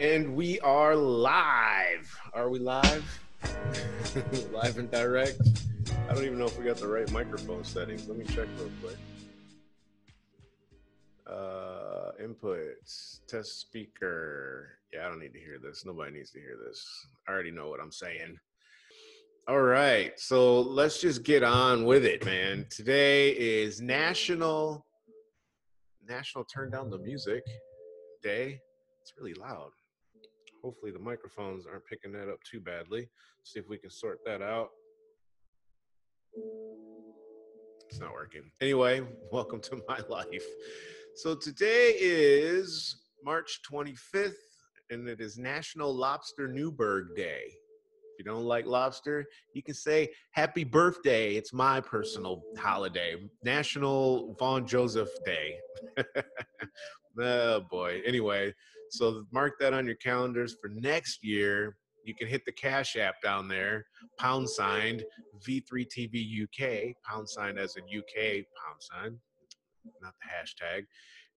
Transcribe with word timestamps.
And 0.00 0.34
we 0.34 0.58
are 0.60 0.96
live. 0.96 2.10
Are 2.32 2.48
we 2.48 2.58
live? 2.58 3.20
live 4.50 4.78
and 4.78 4.90
direct. 4.90 5.42
I 6.08 6.14
don't 6.14 6.24
even 6.24 6.38
know 6.38 6.46
if 6.46 6.58
we 6.58 6.64
got 6.64 6.78
the 6.78 6.88
right 6.88 7.10
microphone 7.12 7.64
settings. 7.64 8.08
Let 8.08 8.16
me 8.16 8.24
check 8.24 8.48
real 8.56 8.70
quick. 8.80 8.96
Uh, 11.26 12.12
inputs, 12.18 13.20
test 13.28 13.60
speaker. 13.60 14.70
Yeah, 14.90 15.04
I 15.04 15.10
don't 15.10 15.20
need 15.20 15.34
to 15.34 15.38
hear 15.38 15.58
this. 15.62 15.84
Nobody 15.84 16.12
needs 16.12 16.30
to 16.30 16.38
hear 16.38 16.56
this. 16.66 16.82
I 17.28 17.32
already 17.32 17.50
know 17.50 17.68
what 17.68 17.78
I'm 17.78 17.92
saying. 17.92 18.38
All 19.48 19.60
right, 19.60 20.18
so 20.18 20.62
let's 20.62 20.98
just 20.98 21.24
get 21.24 21.42
on 21.42 21.84
with 21.84 22.06
it, 22.06 22.24
man. 22.24 22.64
Today 22.70 23.32
is 23.32 23.82
National 23.82 24.86
National 26.08 26.44
Turn 26.44 26.70
Down 26.70 26.88
the 26.88 26.98
Music 26.98 27.42
Day. 28.22 28.62
It's 29.02 29.12
really 29.18 29.34
loud. 29.34 29.72
Hopefully 30.62 30.92
the 30.92 30.98
microphones 30.98 31.66
aren't 31.66 31.86
picking 31.86 32.12
that 32.12 32.28
up 32.28 32.42
too 32.42 32.60
badly. 32.60 33.08
See 33.44 33.58
if 33.58 33.68
we 33.68 33.78
can 33.78 33.90
sort 33.90 34.20
that 34.26 34.42
out. 34.42 34.68
It's 37.88 37.98
not 37.98 38.12
working. 38.12 38.50
Anyway, 38.60 39.02
welcome 39.32 39.60
to 39.62 39.80
my 39.88 40.00
life. 40.08 40.44
So 41.14 41.34
today 41.34 41.94
is 41.98 42.96
March 43.24 43.60
25th, 43.70 44.34
and 44.90 45.08
it 45.08 45.20
is 45.20 45.38
National 45.38 45.94
Lobster 45.94 46.46
Newburg 46.46 47.16
Day. 47.16 47.44
If 47.46 48.18
you 48.18 48.24
don't 48.24 48.44
like 48.44 48.66
lobster, 48.66 49.26
you 49.54 49.62
can 49.62 49.74
say 49.74 50.10
happy 50.32 50.64
birthday. 50.64 51.36
It's 51.36 51.54
my 51.54 51.80
personal 51.80 52.42
holiday. 52.58 53.16
National 53.42 54.36
Von 54.38 54.66
Joseph 54.66 55.08
Day. 55.24 55.56
oh 57.18 57.60
boy. 57.70 58.02
Anyway, 58.06 58.52
so 58.90 59.24
mark 59.32 59.58
that 59.60 59.72
on 59.72 59.86
your 59.86 59.96
calendars 59.96 60.56
for 60.60 60.68
next 60.68 61.24
year. 61.24 61.76
You 62.04 62.14
can 62.14 62.28
hit 62.28 62.44
the 62.44 62.52
Cash 62.52 62.96
App 62.96 63.20
down 63.22 63.46
there, 63.46 63.84
pound 64.18 64.48
signed 64.48 65.04
V3TV 65.46 66.44
UK, 66.44 66.94
pound 67.04 67.28
sign 67.28 67.58
as 67.58 67.76
in 67.76 67.84
UK 67.84 68.44
pound 68.56 68.80
sign, 68.80 69.18
not 70.00 70.14
the 70.20 70.28
hashtag. 70.28 70.86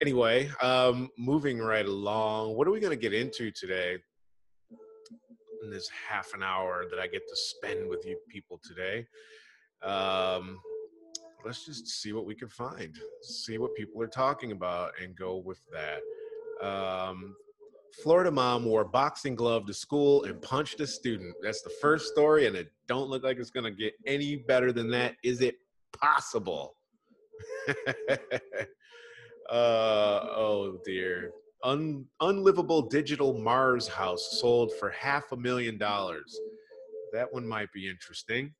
Anyway, 0.01 0.49
um, 0.61 1.09
moving 1.17 1.59
right 1.59 1.85
along, 1.85 2.55
what 2.55 2.67
are 2.67 2.71
we 2.71 2.79
going 2.79 2.97
to 2.97 3.01
get 3.01 3.13
into 3.13 3.51
today? 3.51 3.97
In 5.63 5.69
this 5.69 5.89
half 6.09 6.33
an 6.33 6.43
hour 6.43 6.85
that 6.89 6.99
I 6.99 7.07
get 7.07 7.21
to 7.27 7.35
spend 7.35 7.88
with 7.88 8.05
you 8.05 8.17
people 8.29 8.59
today, 8.63 9.05
um, 9.81 10.59
let's 11.45 11.65
just 11.65 11.88
see 11.88 12.11
what 12.11 12.25
we 12.25 12.35
can 12.35 12.49
find, 12.49 12.97
see 13.21 13.57
what 13.57 13.73
people 13.75 14.01
are 14.01 14.07
talking 14.07 14.51
about, 14.51 14.91
and 15.01 15.15
go 15.15 15.38
with 15.38 15.61
that. 15.71 16.01
Um, 16.65 17.35
Florida 18.02 18.31
mom 18.31 18.66
wore 18.66 18.83
boxing 18.83 19.36
glove 19.36 19.66
to 19.67 19.73
school 19.73 20.23
and 20.23 20.41
punched 20.41 20.80
a 20.80 20.88
student. 20.88 21.36
That's 21.41 21.61
the 21.61 21.69
first 21.81 22.08
story, 22.08 22.47
and 22.47 22.55
it 22.55 22.72
don't 22.88 23.09
look 23.09 23.23
like 23.23 23.38
it's 23.38 23.52
gonna 23.52 23.72
get 23.72 23.94
any 24.08 24.38
better 24.38 24.72
than 24.72 24.89
that. 24.91 25.16
Is 25.23 25.41
it 25.41 25.55
possible? 25.91 26.75
uh, 29.50 29.52
oh 29.52 30.80
dear. 30.85 31.31
Un, 31.63 32.05
unlivable 32.19 32.81
digital 32.81 33.38
Mars 33.38 33.88
house 33.88 34.39
sold 34.41 34.73
for 34.80 34.89
half 34.89 35.31
a 35.31 35.38
million 35.38 35.78
dollars. 35.78 36.38
That 37.13 37.31
one 37.31 37.47
might 37.47 37.72
be 37.72 37.88
interesting. 37.88 38.53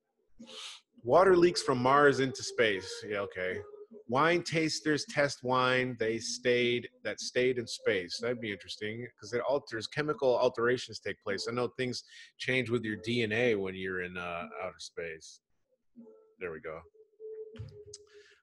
Water 1.04 1.36
leaks 1.36 1.62
from 1.62 1.80
Mars 1.80 2.22
into 2.22 2.44
space. 2.44 2.90
Yeah, 3.06 3.20
okay 3.20 3.58
wine 4.14 4.44
tasters 4.44 5.06
test 5.06 5.40
wine 5.44 5.98
they 6.00 6.20
stayed 6.20 6.88
that 7.04 7.20
stayed 7.20 7.58
in 7.58 7.66
space. 7.66 8.20
That'd 8.22 8.40
be 8.40 8.52
interesting 8.52 9.08
because 9.16 9.34
it 9.34 9.42
alters 9.50 9.88
chemical 9.88 10.38
alterations 10.38 11.00
take 11.00 11.20
place. 11.24 11.48
I 11.50 11.52
know 11.52 11.70
things 11.80 12.04
change 12.38 12.70
with 12.70 12.84
your 12.84 12.98
dna 12.98 13.60
when 13.60 13.74
you're 13.74 14.04
in 14.04 14.16
uh, 14.16 14.44
outer 14.64 14.78
space. 14.78 15.40
There 16.40 16.52
we 16.52 16.60
go. 16.60 16.80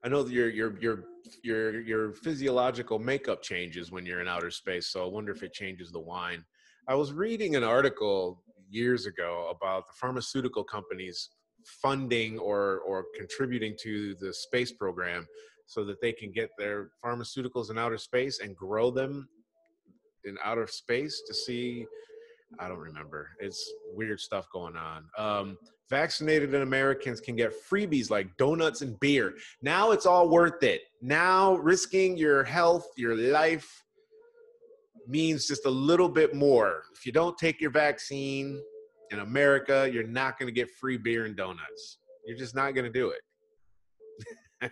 I 0.03 0.09
know 0.09 0.27
your 0.27 0.49
your 0.49 0.77
your 0.81 1.05
your 1.45 1.81
your 1.81 2.15
physiological 2.15 2.99
makeup 2.99 3.41
changes 3.41 3.93
when 3.93 4.05
you're 4.05 4.21
in 4.21 4.27
outer 4.27 4.51
space 4.51 4.87
so 4.89 5.05
i 5.05 5.09
wonder 5.17 5.31
if 5.31 5.45
it 5.45 5.53
changes 5.53 5.93
the 5.93 6.01
wine. 6.01 6.45
I 6.89 6.97
was 6.97 7.13
reading 7.13 7.55
an 7.55 7.63
article 7.63 8.43
years 8.69 9.07
ago 9.07 9.33
about 9.57 9.87
the 9.87 9.95
pharmaceutical 10.03 10.65
companies 10.65 11.31
funding 11.83 12.39
or 12.39 12.81
or 12.81 13.07
contributing 13.17 13.77
to 13.83 14.15
the 14.21 14.33
space 14.33 14.73
program 14.73 15.27
so 15.67 15.85
that 15.85 16.01
they 16.01 16.13
can 16.13 16.33
get 16.33 16.51
their 16.59 16.91
pharmaceuticals 17.05 17.71
in 17.71 17.79
outer 17.79 17.99
space 17.99 18.41
and 18.41 18.57
grow 18.57 18.91
them 18.91 19.29
in 20.25 20.37
outer 20.45 20.67
space 20.67 21.23
to 21.27 21.35
see 21.35 21.87
i 22.59 22.67
don't 22.69 22.79
remember. 22.79 23.29
It's 23.39 23.73
weird 23.95 24.21
stuff 24.21 24.47
going 24.53 24.75
on. 24.77 25.05
Um, 25.17 25.59
vaccinated 25.89 26.55
americans 26.55 27.21
can 27.21 27.37
get 27.37 27.53
freebies 27.71 28.11
like 28.11 28.37
donuts 28.37 28.83
and 28.83 28.99
beer. 29.01 29.35
Now 29.63 29.93
it's 29.93 30.07
all 30.07 30.29
worth 30.29 30.63
it. 30.63 30.83
Now 31.01 31.57
risking 31.57 32.17
your 32.17 32.43
health 32.45 32.87
your 32.97 33.17
life 33.17 33.85
means 35.07 35.47
just 35.47 35.67
a 35.67 35.71
little 35.71 36.09
bit 36.09 36.35
more. 36.35 36.83
If 36.95 37.05
you 37.07 37.13
don't 37.13 37.37
take 37.37 37.61
your 37.61 37.71
vaccine 37.71 38.61
in 39.11 39.21
America, 39.21 39.89
you're 39.93 40.07
not 40.07 40.39
going 40.39 40.47
to 40.47 40.53
get 40.53 40.71
free 40.71 40.97
beer 40.97 41.25
and 41.25 41.37
donuts. 41.37 41.99
You're 42.27 42.39
just 42.39 42.55
not 42.55 42.75
going 42.75 42.85
to 42.85 42.93
do 42.93 43.11
it. 43.11 43.21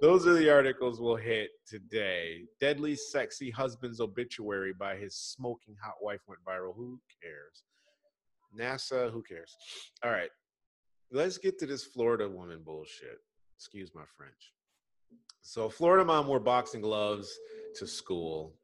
Those 0.00 0.26
are 0.26 0.34
the 0.34 0.50
articles 0.50 1.00
we'll 1.00 1.16
hit 1.16 1.50
today. 1.66 2.42
Deadly 2.60 2.94
sexy 2.94 3.50
husband's 3.50 4.00
obituary 4.00 4.72
by 4.72 4.96
his 4.96 5.16
smoking 5.16 5.74
hot 5.82 5.94
wife 6.00 6.20
went 6.26 6.40
viral. 6.44 6.74
Who 6.76 7.00
cares? 7.22 7.64
NASA, 8.58 9.10
who 9.10 9.22
cares? 9.22 9.56
All 10.04 10.10
right. 10.10 10.30
Let's 11.10 11.38
get 11.38 11.58
to 11.58 11.66
this 11.66 11.84
Florida 11.84 12.28
woman 12.28 12.60
bullshit. 12.64 13.18
Excuse 13.56 13.90
my 13.94 14.04
French. 14.16 14.52
So, 15.42 15.68
Florida 15.68 16.04
mom 16.04 16.26
wore 16.26 16.40
boxing 16.40 16.80
gloves 16.80 17.38
to 17.76 17.86
school. 17.86 18.54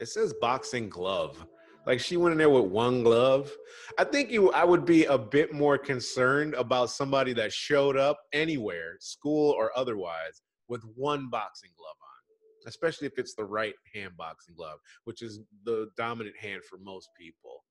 It 0.00 0.08
says 0.08 0.34
boxing 0.40 0.88
glove. 0.88 1.44
Like 1.86 2.00
she 2.00 2.16
went 2.16 2.32
in 2.32 2.38
there 2.38 2.50
with 2.50 2.70
one 2.70 3.02
glove. 3.02 3.50
I 3.98 4.04
think 4.04 4.30
you 4.30 4.52
I 4.52 4.64
would 4.64 4.84
be 4.84 5.04
a 5.04 5.16
bit 5.16 5.52
more 5.52 5.78
concerned 5.78 6.54
about 6.54 6.90
somebody 6.90 7.32
that 7.34 7.52
showed 7.52 7.96
up 7.96 8.18
anywhere, 8.32 8.96
school 9.00 9.52
or 9.52 9.70
otherwise, 9.76 10.42
with 10.68 10.82
one 10.94 11.30
boxing 11.30 11.70
glove 11.76 11.96
on. 12.00 12.68
Especially 12.68 13.06
if 13.06 13.18
it's 13.18 13.34
the 13.34 13.44
right 13.44 13.74
hand 13.94 14.12
boxing 14.16 14.54
glove, 14.54 14.78
which 15.04 15.22
is 15.22 15.40
the 15.64 15.88
dominant 15.96 16.36
hand 16.36 16.62
for 16.68 16.78
most 16.78 17.08
people. 17.18 17.64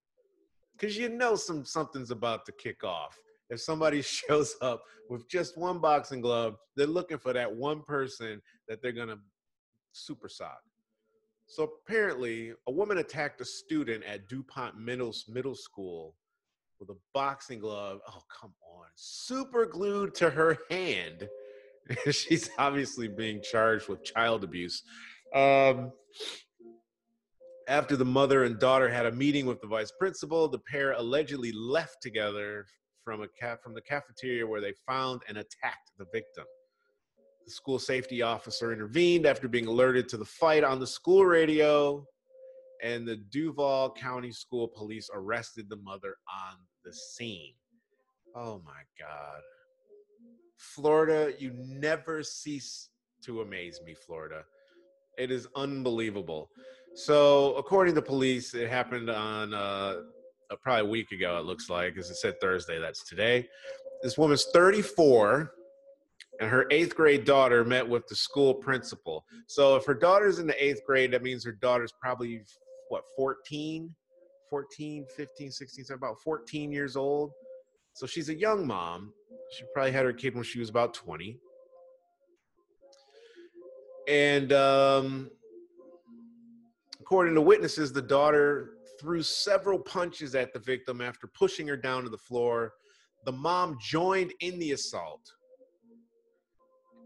Cause 0.80 0.96
you 0.96 1.10
know 1.10 1.36
some 1.36 1.66
something's 1.66 2.12
about 2.12 2.46
to 2.46 2.52
kick 2.54 2.84
off. 2.84 3.18
If 3.50 3.62
somebody 3.62 4.02
shows 4.04 4.56
up 4.62 4.82
with 5.10 5.30
just 5.30 5.58
one 5.58 5.80
boxing 5.80 6.22
glove, 6.22 6.56
they're 6.76 6.88
looking 6.88 7.18
for 7.18 7.34
that 7.34 7.54
one 7.54 7.82
person 7.84 8.42
that 8.68 8.82
they're 8.82 8.92
gonna 8.92 9.18
super 9.92 10.30
sock. 10.30 10.60
So 11.48 11.72
apparently, 11.88 12.52
a 12.68 12.72
woman 12.72 12.98
attacked 12.98 13.40
a 13.42 13.46
student 13.46 14.04
at 14.04 14.28
DuPont 14.28 14.78
Middle, 14.78 15.14
Middle 15.30 15.56
School 15.56 16.14
with 16.80 16.90
a 16.90 16.98
boxing 17.14 17.60
glove. 17.60 18.00
Oh, 18.08 18.22
come 18.42 18.54
on. 18.62 18.88
Super 18.96 19.66
glued 19.66 20.14
to 20.16 20.30
her 20.30 20.58
hand. 20.70 21.28
She's 22.12 22.50
obviously 22.58 23.08
being 23.08 23.42
charged 23.42 23.88
with 23.88 24.04
child 24.04 24.44
abuse. 24.44 24.84
Um, 25.34 25.92
after 27.68 27.96
the 27.96 28.06
mother 28.06 28.44
and 28.44 28.60
daughter 28.60 28.90
had 28.90 29.06
a 29.06 29.12
meeting 29.12 29.46
with 29.46 29.62
the 29.62 29.68
vice 29.68 29.92
principal, 29.98 30.48
the 30.48 30.60
pair 30.60 30.92
allegedly 30.94 31.52
left 31.54 32.02
together 32.02 32.66
from 33.04 33.22
a 33.22 33.28
ca- 33.40 33.58
from 33.64 33.74
the 33.74 33.82
cafeteria 33.82 34.46
where 34.46 34.62
they 34.62 34.74
found 34.86 35.22
and 35.28 35.38
attacked 35.38 35.92
the 35.98 36.06
victim. 36.14 36.46
The 37.48 37.54
school 37.54 37.80
safety 37.80 38.22
officer 38.22 38.74
intervened 38.74 39.26
after 39.26 39.48
being 39.48 39.68
alerted 39.68 40.10
to 40.10 40.18
the 40.18 40.26
fight 40.26 40.66
on 40.66 40.82
the 40.82 40.88
school 40.88 41.26
radio, 41.26 42.06
and 42.84 43.08
the 43.08 43.16
Duval 43.16 43.92
County 43.92 44.34
School 44.34 44.68
Police 44.68 45.10
arrested 45.14 45.70
the 45.70 45.78
mother 45.78 46.18
on 46.30 46.58
the 46.84 46.92
scene. 46.92 47.54
Oh 48.36 48.62
my 48.66 48.82
God. 49.00 49.40
Florida, 50.58 51.32
you 51.40 51.54
never 51.56 52.22
cease 52.22 52.90
to 53.24 53.40
amaze 53.40 53.80
me, 53.86 53.94
Florida. 53.94 54.44
It 55.18 55.32
is 55.32 55.48
unbelievable. 55.56 56.50
So, 56.96 57.56
according 57.56 57.96
to 57.96 58.02
police, 58.02 58.56
it 58.56 58.70
happened 58.70 59.10
on 59.10 59.54
uh, 59.54 60.02
probably 60.62 60.82
a 60.82 60.92
week 60.92 61.14
ago, 61.14 61.38
it 61.38 61.46
looks 61.46 61.70
like, 61.70 61.94
because 61.94 62.10
it 62.10 62.16
said 62.16 62.42
Thursday, 62.42 62.78
that's 62.78 63.08
today. 63.08 63.48
This 64.04 64.18
woman's 64.18 64.46
34 64.54 65.54
and 66.40 66.50
her 66.50 66.68
eighth 66.72 66.96
grade 66.96 67.26
daughter 67.26 67.64
met 67.64 67.88
with 67.88 68.08
the 68.08 68.16
school 68.16 68.54
principal. 68.54 69.26
So 69.48 69.76
if 69.76 69.86
her 69.86 69.94
daughter's 69.94 70.40
in 70.40 70.48
the 70.48 70.64
eighth 70.64 70.82
grade, 70.86 71.12
that 71.14 71.24
means 71.24 71.44
her 71.46 71.52
daughter's 71.52 71.94
probably 72.00 72.42
what 72.90 73.04
14, 73.16 73.94
14, 74.50 75.06
15, 75.16 75.52
16, 75.52 75.86
so 75.86 75.94
about 75.96 76.22
14 76.24 76.72
years 76.72 76.96
old. 76.96 77.32
So 77.94 78.06
she's 78.06 78.30
a 78.30 78.36
young 78.36 78.68
mom. 78.68 79.14
She 79.52 79.64
probably 79.74 79.92
had 79.92 80.06
her 80.06 80.14
kid 80.14 80.36
when 80.36 80.44
she 80.44 80.60
was 80.60 80.70
about 80.70 80.94
20. 80.94 81.38
And 84.08 84.54
um, 84.54 85.30
according 87.02 87.36
to 87.36 87.42
witnesses, 87.42 87.92
the 87.92 88.02
daughter 88.02 88.74
threw 89.00 89.22
several 89.22 89.80
punches 89.80 90.36
at 90.36 90.54
the 90.54 90.60
victim 90.60 91.02
after 91.02 91.28
pushing 91.28 91.68
her 91.68 91.78
down 91.78 92.04
to 92.04 92.10
the 92.10 92.18
floor. 92.18 92.74
The 93.26 93.32
mom 93.32 93.78
joined 93.82 94.34
in 94.40 94.60
the 94.60 94.72
assault. 94.72 95.22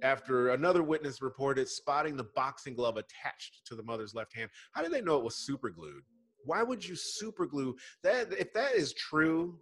After 0.02 0.50
another 0.50 0.84
witness 0.84 1.22
reported 1.22 1.68
spotting 1.68 2.18
the 2.18 2.28
boxing 2.36 2.74
glove 2.74 2.98
attached 2.98 3.66
to 3.66 3.76
the 3.76 3.84
mother's 3.84 4.16
left 4.16 4.36
hand. 4.36 4.50
How 4.72 4.82
did 4.82 4.92
they 4.92 5.02
know 5.02 5.18
it 5.18 5.24
was 5.24 5.46
super 5.46 5.70
glued? 5.70 6.04
Why 6.44 6.64
would 6.64 6.88
you 6.88 6.96
super 6.96 7.46
glue 7.46 7.76
that? 8.04 8.34
If 8.34 8.52
that 8.54 8.74
is 8.74 8.94
true, 8.94 9.60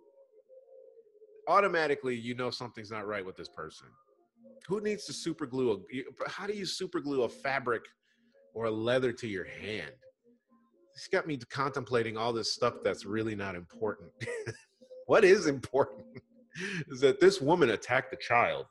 automatically 1.48 2.16
you 2.16 2.36
know 2.36 2.50
something's 2.50 2.92
not 2.92 3.06
right 3.06 3.26
with 3.26 3.36
this 3.36 3.50
person. 3.50 3.88
Who 4.68 4.80
needs 4.80 5.06
to 5.06 5.14
super 5.14 5.46
glue 5.46 5.72
a? 5.72 6.30
How 6.30 6.48
do 6.48 6.54
you 6.54 6.66
super 6.66 7.02
glue 7.02 7.24
a 7.24 7.30
fabric 7.30 7.84
or 8.54 8.66
a 8.66 8.72
leather 8.72 9.12
to 9.12 9.28
your 9.28 9.46
hand? 9.46 9.92
It's 10.96 11.08
got 11.08 11.28
me 11.28 11.38
contemplating 11.50 12.18
all 12.18 12.34
this 12.34 12.54
stuff 12.54 12.76
that's 12.84 13.06
really 13.06 13.36
not 13.36 13.56
important. 13.56 14.12
what 15.08 15.24
is 15.24 15.48
important 15.48 16.06
is 16.90 17.00
that 17.02 17.20
this 17.20 17.42
woman 17.42 17.72
attacked 17.72 18.12
the 18.12 18.18
child, 18.18 18.66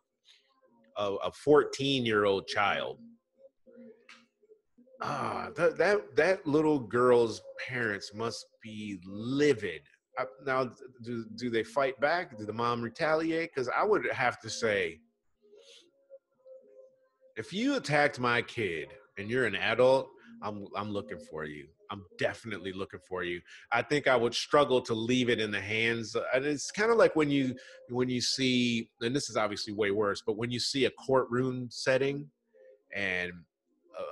a 0.99 1.33
14 1.33 2.05
year 2.05 2.25
old 2.25 2.47
child. 2.47 2.99
Ah, 5.01 5.51
that, 5.57 5.77
that 5.79 6.17
that 6.17 6.47
little 6.47 6.81
girl's 6.81 7.41
parents 7.69 8.13
must 8.15 8.47
be 8.63 8.99
livid. 9.07 9.83
Uh, 10.19 10.25
now, 10.45 10.73
do 11.05 11.25
do 11.37 11.51
they 11.51 11.63
fight 11.63 11.99
back? 12.01 12.37
Do 12.37 12.45
the 12.45 12.53
mom 12.53 12.83
retaliate? 12.83 13.55
Because 13.55 13.69
I 13.69 13.85
would 13.85 14.11
have 14.11 14.41
to 14.41 14.51
say, 14.51 14.99
if 17.37 17.53
you 17.53 17.77
attacked 17.77 18.19
my 18.19 18.43
kid 18.43 18.89
and 19.19 19.31
you're 19.31 19.47
an 19.47 19.55
adult, 19.55 20.09
I'm 20.43 20.67
I'm 20.75 20.91
looking 20.91 21.21
for 21.31 21.45
you. 21.45 21.69
I'm 21.91 22.05
definitely 22.19 22.73
looking 22.73 23.01
for 23.09 23.23
you. 23.23 23.41
I 23.73 23.83
think 23.83 24.07
I 24.07 24.17
would 24.17 24.35
struggle 24.35 24.81
to 24.83 24.95
leave 24.95 25.29
it 25.31 25.41
in 25.41 25.51
the 25.51 25.61
hands. 25.61 26.15
Uh, 26.15 26.23
and 26.35 26.45
it's 26.45 26.71
kind 26.71 26.91
of 26.91 26.99
like 26.99 27.17
when 27.17 27.31
you 27.31 27.57
when 27.89 28.09
you 28.09 28.21
see, 28.21 28.91
and 29.01 29.15
this 29.15 29.31
is 29.31 29.37
obviously 29.37 29.73
way 29.73 29.91
worse, 29.91 30.23
but 30.25 30.37
when 30.37 30.51
you 30.51 30.61
see 30.61 30.85
a 30.85 30.91
courtroom 30.91 31.69
setting 31.71 32.29
and 32.95 33.33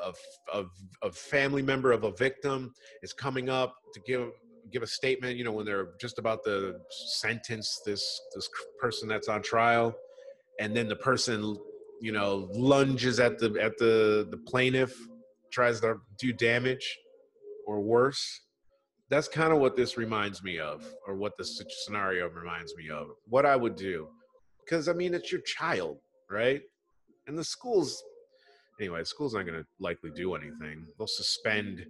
a, 0.02 0.12
a, 0.52 0.64
a 1.02 1.12
family 1.12 1.62
member 1.62 1.92
of 1.92 2.04
a 2.04 2.12
victim 2.12 2.72
is 3.02 3.12
coming 3.12 3.48
up 3.48 3.76
to 3.94 4.00
give 4.00 4.30
give 4.72 4.82
a 4.82 4.86
statement, 4.86 5.36
you 5.36 5.44
know, 5.44 5.52
when 5.52 5.64
they're 5.64 5.90
just 6.00 6.18
about 6.18 6.42
to 6.44 6.76
sentence 6.90 7.80
this 7.84 8.20
this 8.34 8.48
person 8.80 9.08
that's 9.08 9.28
on 9.28 9.42
trial, 9.42 9.94
and 10.60 10.74
then 10.76 10.88
the 10.88 10.96
person, 10.96 11.56
you 12.00 12.12
know, 12.12 12.48
lunges 12.52 13.20
at 13.20 13.38
the 13.38 13.56
at 13.60 13.76
the 13.78 14.26
the 14.30 14.38
plaintiff, 14.38 14.96
tries 15.52 15.80
to 15.80 15.96
do 16.18 16.32
damage 16.32 16.98
or 17.66 17.80
worse. 17.80 18.40
That's 19.10 19.28
kind 19.28 19.52
of 19.52 19.58
what 19.58 19.76
this 19.76 19.96
reminds 19.96 20.42
me 20.42 20.58
of, 20.58 20.84
or 21.06 21.14
what 21.14 21.32
this 21.38 21.62
scenario 21.84 22.28
reminds 22.28 22.74
me 22.76 22.88
of. 22.88 23.08
What 23.28 23.46
I 23.46 23.54
would 23.54 23.76
do, 23.76 24.08
because 24.64 24.88
I 24.88 24.94
mean, 24.94 25.14
it's 25.14 25.30
your 25.30 25.42
child, 25.42 25.98
right? 26.30 26.62
And 27.26 27.38
the 27.38 27.44
schools, 27.44 28.02
anyway, 28.80 29.00
the 29.00 29.06
school's 29.06 29.34
not 29.34 29.46
going 29.46 29.60
to 29.60 29.66
likely 29.78 30.10
do 30.10 30.34
anything. 30.34 30.86
They'll 30.98 31.06
suspend. 31.06 31.86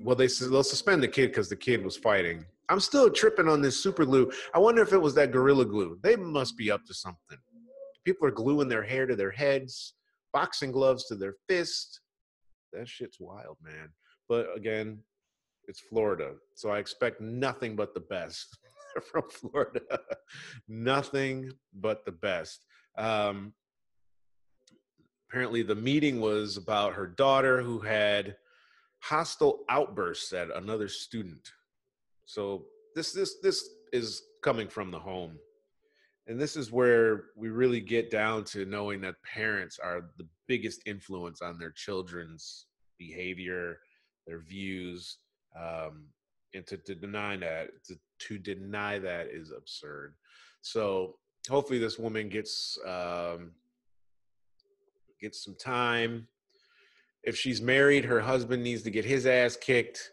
Well, 0.00 0.14
they 0.14 0.26
they'll 0.26 0.62
suspend 0.62 1.02
the 1.02 1.08
kid 1.08 1.28
because 1.28 1.48
the 1.48 1.56
kid 1.56 1.84
was 1.84 1.96
fighting. 1.96 2.44
I'm 2.68 2.80
still 2.80 3.10
tripping 3.10 3.48
on 3.48 3.62
this 3.62 3.82
super 3.82 4.04
glue. 4.04 4.30
I 4.54 4.58
wonder 4.58 4.82
if 4.82 4.92
it 4.92 5.00
was 5.00 5.14
that 5.14 5.32
gorilla 5.32 5.64
glue. 5.64 5.98
They 6.02 6.16
must 6.16 6.56
be 6.56 6.70
up 6.70 6.84
to 6.86 6.94
something. 6.94 7.38
People 8.04 8.28
are 8.28 8.32
gluing 8.32 8.68
their 8.68 8.82
hair 8.82 9.06
to 9.06 9.16
their 9.16 9.30
heads, 9.30 9.94
boxing 10.32 10.70
gloves 10.70 11.06
to 11.06 11.14
their 11.14 11.34
fists. 11.48 12.00
That 12.72 12.86
shit's 12.86 13.18
wild, 13.18 13.56
man. 13.62 13.88
But 14.28 14.48
again, 14.56 14.98
it's 15.66 15.80
Florida. 15.80 16.32
So 16.54 16.70
I 16.70 16.78
expect 16.78 17.20
nothing 17.20 17.76
but 17.76 17.94
the 17.94 18.00
best 18.00 18.58
from 19.10 19.24
Florida. 19.30 19.80
nothing 20.68 21.52
but 21.74 22.04
the 22.04 22.12
best. 22.12 22.64
Um, 22.96 23.52
apparently, 25.28 25.62
the 25.62 25.74
meeting 25.74 26.20
was 26.20 26.56
about 26.56 26.94
her 26.94 27.06
daughter 27.06 27.62
who 27.62 27.80
had 27.80 28.36
hostile 29.00 29.60
outbursts 29.68 30.32
at 30.32 30.54
another 30.54 30.88
student. 30.88 31.52
So 32.26 32.64
this 32.94 33.12
this 33.12 33.36
this 33.42 33.68
is 33.92 34.22
coming 34.42 34.68
from 34.68 34.90
the 34.90 34.98
home. 34.98 35.38
And 36.26 36.38
this 36.38 36.56
is 36.56 36.70
where 36.70 37.24
we 37.36 37.48
really 37.48 37.80
get 37.80 38.10
down 38.10 38.44
to 38.44 38.66
knowing 38.66 39.00
that 39.00 39.14
parents 39.22 39.78
are 39.82 40.10
the 40.18 40.28
biggest 40.46 40.82
influence 40.84 41.40
on 41.40 41.58
their 41.58 41.70
children's 41.70 42.66
behavior, 42.98 43.78
their 44.28 44.40
views, 44.40 45.18
um, 45.58 46.04
and 46.54 46.66
to, 46.66 46.76
to 46.76 46.94
deny 46.94 47.36
that 47.36 47.70
to, 47.86 47.98
to 48.18 48.38
deny 48.38 48.98
that 48.98 49.28
is 49.28 49.50
absurd. 49.50 50.14
So 50.60 51.16
hopefully 51.48 51.78
this 51.78 51.98
woman 51.98 52.28
gets 52.28 52.78
um, 52.86 53.52
gets 55.20 55.44
some 55.44 55.56
time. 55.56 56.28
If 57.24 57.36
she's 57.36 57.60
married, 57.60 58.04
her 58.04 58.20
husband 58.20 58.62
needs 58.62 58.82
to 58.82 58.90
get 58.90 59.04
his 59.04 59.26
ass 59.26 59.56
kicked. 59.56 60.12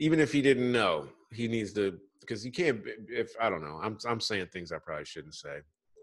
Even 0.00 0.18
if 0.18 0.32
he 0.32 0.42
didn't 0.42 0.72
know, 0.72 1.06
he 1.32 1.46
needs 1.46 1.72
to 1.74 1.98
because 2.20 2.44
you 2.44 2.52
can't. 2.52 2.80
If 3.08 3.32
I 3.40 3.50
don't 3.50 3.62
know, 3.62 3.80
I'm 3.82 3.98
I'm 4.08 4.20
saying 4.20 4.48
things 4.52 4.72
I 4.72 4.78
probably 4.78 5.04
shouldn't 5.04 5.34
say 5.34 5.58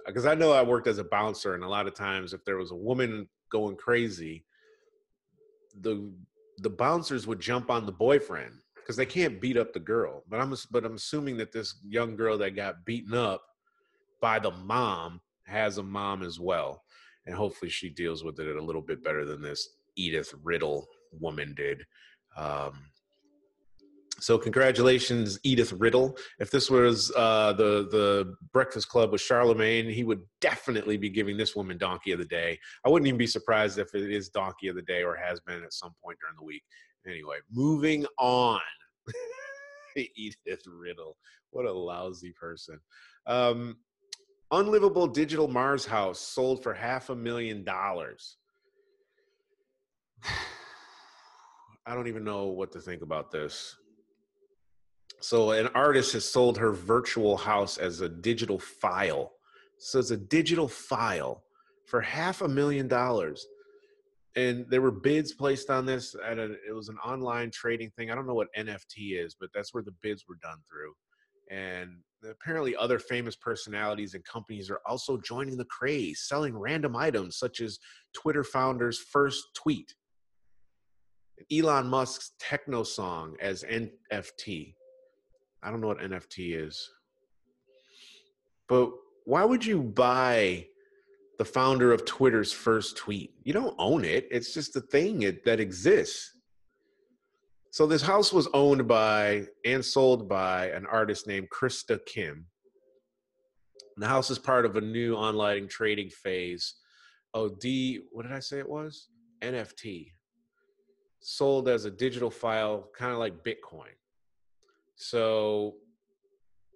because 0.06 0.26
I 0.26 0.36
know 0.36 0.54
I 0.54 0.62
worked 0.62 0.88
as 0.88 1.00
a 1.00 1.04
bouncer, 1.04 1.56
and 1.56 1.64
a 1.64 1.68
lot 1.68 1.88
of 1.88 1.96
times 1.96 2.34
if 2.34 2.46
there 2.46 2.58
was 2.58 2.72
a 2.72 2.76
woman 2.76 3.28
going 3.50 3.76
crazy, 3.76 4.46
the 5.82 6.12
the 6.58 6.70
bouncers 6.70 7.28
would 7.28 7.40
jump 7.40 7.70
on 7.70 7.86
the 7.86 7.92
boyfriend 7.92 8.54
because 8.76 8.96
they 8.96 9.06
can't 9.06 9.42
beat 9.42 9.58
up 9.58 9.74
the 9.74 9.80
girl. 9.80 10.24
But 10.30 10.40
I'm 10.40 10.56
but 10.72 10.86
I'm 10.86 10.96
assuming 10.96 11.38
that 11.38 11.52
this 11.52 11.76
young 11.88 12.16
girl 12.16 12.38
that 12.40 12.56
got 12.56 12.86
beaten 12.86 13.14
up 13.14 13.44
by 14.22 14.40
the 14.40 14.52
mom 14.52 15.22
has 15.46 15.78
a 15.78 15.84
mom 15.84 16.24
as 16.24 16.40
well, 16.40 16.84
and 17.26 17.36
hopefully 17.36 17.70
she 17.70 17.90
deals 17.90 18.24
with 18.24 18.40
it 18.40 18.56
a 18.56 18.64
little 18.64 18.82
bit 18.82 19.04
better 19.04 19.26
than 19.26 19.42
this 19.42 19.78
Edith 19.96 20.34
Riddle 20.44 20.88
woman 21.12 21.54
did. 21.56 21.86
Um, 22.36 22.92
so 24.20 24.38
congratulations, 24.38 25.40
Edith 25.44 25.74
Riddle. 25.74 26.18
If 26.40 26.50
this 26.50 26.72
was 26.72 27.12
uh, 27.16 27.54
the 27.54 27.88
the 27.92 28.36
Breakfast 28.52 28.90
Club 28.90 29.12
with 29.12 29.22
Charlemagne, 29.22 29.90
he 29.90 30.04
would 30.04 30.22
definitely 30.42 30.98
be 30.98 31.10
giving 31.10 31.38
this 31.38 31.56
woman 31.56 31.78
Donkey 31.78 32.12
of 32.14 32.20
the 32.20 32.26
Day. 32.26 32.58
I 32.86 32.90
wouldn't 32.90 33.08
even 33.08 33.18
be 33.18 33.28
surprised 33.28 33.78
if 33.78 33.94
it 33.94 34.12
is 34.12 34.30
Donkey 34.30 34.70
of 34.70 34.76
the 34.76 34.82
Day 34.82 35.04
or 35.04 35.16
has 35.16 35.40
been 35.42 35.64
at 35.64 35.74
some 35.74 35.94
point 36.04 36.18
during 36.20 36.36
the 36.38 36.44
week. 36.44 36.64
Anyway, 37.08 37.38
moving 37.52 38.06
on. 38.20 38.60
Edith 40.16 40.64
Riddle, 40.68 41.16
what 41.52 41.66
a 41.66 41.72
lousy 41.72 42.34
person. 42.40 42.80
Um, 43.28 43.78
unlivable 44.52 45.08
digital 45.08 45.48
Mars 45.48 45.86
house 45.86 46.20
sold 46.20 46.64
for 46.64 46.74
half 46.74 47.10
a 47.10 47.16
million 47.16 47.64
dollars. 47.64 48.38
I 51.86 51.94
don't 51.94 52.08
even 52.08 52.24
know 52.24 52.48
what 52.48 52.72
to 52.74 52.82
think 52.82 53.02
about 53.02 53.32
this. 53.32 53.76
So 55.20 55.52
an 55.52 55.68
artist 55.74 56.14
has 56.14 56.26
sold 56.26 56.58
her 56.58 56.72
virtual 56.72 57.38
house 57.38 57.78
as 57.78 58.02
a 58.02 58.10
digital 58.10 58.60
file. 58.60 59.32
So 59.80 60.00
it's 60.00 60.12
a 60.12 60.18
digital 60.18 60.68
file 60.68 61.44
for 61.86 62.02
half 62.02 62.42
a 62.42 62.48
million 62.48 62.88
dollars. 62.88 63.46
And 64.36 64.66
there 64.70 64.82
were 64.82 64.92
bids 64.92 65.34
placed 65.34 65.72
on 65.72 65.86
this 65.86 66.16
at 66.24 66.38
a, 66.38 66.56
it 66.68 66.74
was 66.74 66.90
an 66.90 66.98
online 67.04 67.50
trading 67.50 67.90
thing. 67.92 68.12
I 68.12 68.16
don't 68.16 68.28
know 68.28 68.36
what 68.36 68.54
NFT 68.58 69.24
is, 69.24 69.36
but 69.40 69.50
that's 69.54 69.74
where 69.74 69.84
the 69.84 69.96
bids 70.04 70.26
were 70.28 70.38
done 70.44 70.60
through. 70.70 70.94
And 71.50 71.98
apparently 72.30 72.76
other 72.76 73.00
famous 73.00 73.36
personalities 73.36 74.14
and 74.14 74.24
companies 74.26 74.70
are 74.70 74.82
also 74.86 75.18
joining 75.18 75.58
the 75.58 75.66
craze, 75.66 76.26
selling 76.28 76.56
random 76.56 76.96
items 76.96 77.38
such 77.38 77.62
as 77.62 77.80
Twitter 78.14 78.44
founder's 78.44 79.00
first 79.00 79.44
tweet, 79.56 79.96
Elon 81.52 81.88
Musk's 81.88 82.34
techno 82.40 82.84
song 82.84 83.36
as 83.42 83.64
NFT, 83.64 84.74
I 85.64 85.72
don't 85.72 85.82
know 85.82 85.88
what 85.88 86.00
NFT 86.00 86.66
is. 86.66 86.90
But 88.68 88.92
why 89.26 89.44
would 89.44 89.66
you 89.66 89.82
buy 89.82 90.68
the 91.38 91.46
founder 91.46 91.92
of 91.92 92.06
Twitter's 92.06 92.52
first 92.52 92.98
tweet? 92.98 93.34
You 93.44 93.54
don't 93.54 93.76
own 93.78 94.06
it. 94.06 94.28
It's 94.32 94.54
just 94.54 94.76
a 94.76 94.82
thing 94.82 95.20
that 95.46 95.60
exists. 95.60 96.32
So 97.72 97.86
this 97.86 98.02
house 98.02 98.34
was 98.34 98.48
owned 98.54 98.88
by 98.88 99.46
and 99.66 99.84
sold 99.84 100.28
by 100.28 100.70
an 100.70 100.86
artist 100.86 101.28
named 101.28 101.50
Krista 101.50 102.00
Kim. 102.06 102.48
And 103.96 104.04
the 104.04 104.08
house 104.08 104.30
is 104.30 104.40
part 104.40 104.66
of 104.66 104.78
a 104.78 104.82
new 104.82 105.16
online 105.16 105.68
trading 105.68 106.10
phase. 106.10 106.76
Oh, 107.34 107.50
D, 107.50 108.02
what 108.12 108.24
did 108.24 108.32
I 108.32 108.40
say 108.40 108.60
it 108.60 108.70
was? 108.70 109.10
NFT. 109.42 110.12
Sold 111.22 111.68
as 111.68 111.86
a 111.86 111.92
digital 111.92 112.32
file, 112.32 112.90
kind 112.98 113.12
of 113.12 113.20
like 113.20 113.44
Bitcoin. 113.44 113.94
So 114.98 115.76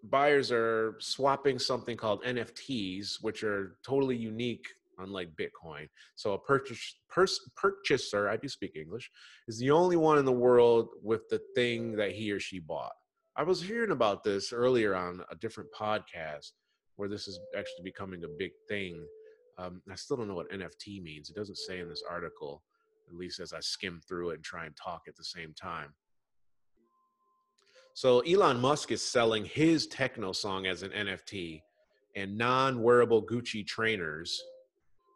buyers 0.03 0.51
are 0.51 0.95
swapping 0.99 1.59
something 1.59 1.97
called 1.97 2.23
NFTs, 2.23 3.15
which 3.21 3.43
are 3.43 3.77
totally 3.85 4.15
unique 4.15 4.65
unlike 4.99 5.29
Bitcoin. 5.35 5.87
So 6.15 6.33
a 6.33 6.39
purchase, 6.39 6.99
pers- 7.09 7.49
purchaser, 7.55 8.29
I 8.29 8.37
do 8.37 8.47
speak 8.47 8.75
English, 8.75 9.09
is 9.47 9.57
the 9.57 9.71
only 9.71 9.95
one 9.95 10.19
in 10.19 10.25
the 10.25 10.31
world 10.31 10.89
with 11.01 11.27
the 11.29 11.41
thing 11.55 11.93
that 11.93 12.11
he 12.11 12.31
or 12.31 12.39
she 12.39 12.59
bought. 12.59 12.93
I 13.35 13.43
was 13.43 13.61
hearing 13.61 13.91
about 13.91 14.23
this 14.23 14.53
earlier 14.53 14.95
on 14.95 15.21
a 15.31 15.35
different 15.35 15.69
podcast 15.77 16.51
where 16.97 17.09
this 17.09 17.27
is 17.27 17.39
actually 17.57 17.83
becoming 17.83 18.23
a 18.23 18.37
big 18.37 18.51
thing. 18.67 19.03
Um, 19.57 19.81
I 19.91 19.95
still 19.95 20.17
don't 20.17 20.27
know 20.27 20.35
what 20.35 20.51
NFT 20.51 21.01
means. 21.01 21.29
It 21.29 21.35
doesn't 21.35 21.57
say 21.57 21.79
in 21.79 21.89
this 21.89 22.03
article, 22.07 22.61
at 23.09 23.15
least 23.15 23.39
as 23.39 23.53
I 23.53 23.59
skim 23.61 24.01
through 24.07 24.31
it 24.31 24.35
and 24.35 24.43
try 24.43 24.65
and 24.65 24.75
talk 24.75 25.03
at 25.07 25.15
the 25.15 25.23
same 25.23 25.53
time. 25.59 25.93
So 27.93 28.21
Elon 28.21 28.59
Musk 28.59 28.91
is 28.91 29.01
selling 29.01 29.45
his 29.45 29.87
techno 29.87 30.31
song 30.31 30.65
as 30.65 30.81
an 30.81 30.91
NFT, 30.91 31.61
and 32.15 32.37
non-wearable 32.37 33.25
Gucci 33.25 33.65
trainers, 33.65 34.41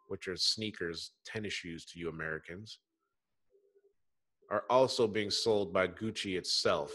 which 0.08 0.28
are 0.28 0.36
sneakers, 0.36 1.12
tennis 1.24 1.52
shoes 1.52 1.84
to 1.86 1.98
you 1.98 2.08
Americans, 2.08 2.78
are 4.50 4.64
also 4.70 5.06
being 5.06 5.30
sold 5.30 5.72
by 5.72 5.88
Gucci 5.88 6.38
itself. 6.38 6.92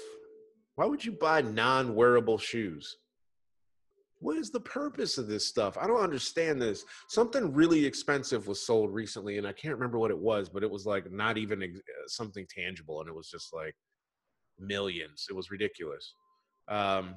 Why 0.76 0.86
would 0.86 1.04
you 1.04 1.12
buy 1.12 1.42
non-wearable 1.42 2.38
shoes? 2.38 2.98
What 4.20 4.38
is 4.38 4.52
the 4.52 4.60
purpose 4.60 5.18
of 5.18 5.28
this 5.28 5.48
stuff? 5.48 5.78
I 5.80 5.88
don't 5.88 6.02
understand 6.02 6.62
this. 6.62 6.86
Something 7.10 7.54
really 7.54 7.84
expensive 7.84 8.48
was 8.48 8.66
sold 8.66 8.94
recently, 8.94 9.40
and 9.40 9.48
I 9.48 9.54
can't 9.54 9.74
remember 9.74 9.98
what 9.98 10.12
it 10.12 10.18
was, 10.18 10.48
but 10.48 10.64
it 10.64 10.70
was 10.70 10.86
like 10.86 11.12
not 11.12 11.38
even 11.38 11.82
something 12.08 12.46
tangible, 12.48 13.02
and 13.02 13.10
it 13.10 13.16
was 13.16 13.30
just 13.30 13.52
like 13.52 13.76
millions. 14.60 15.28
It 15.30 15.34
was 15.34 15.52
ridiculous. 15.52 16.14
Um, 16.68 17.16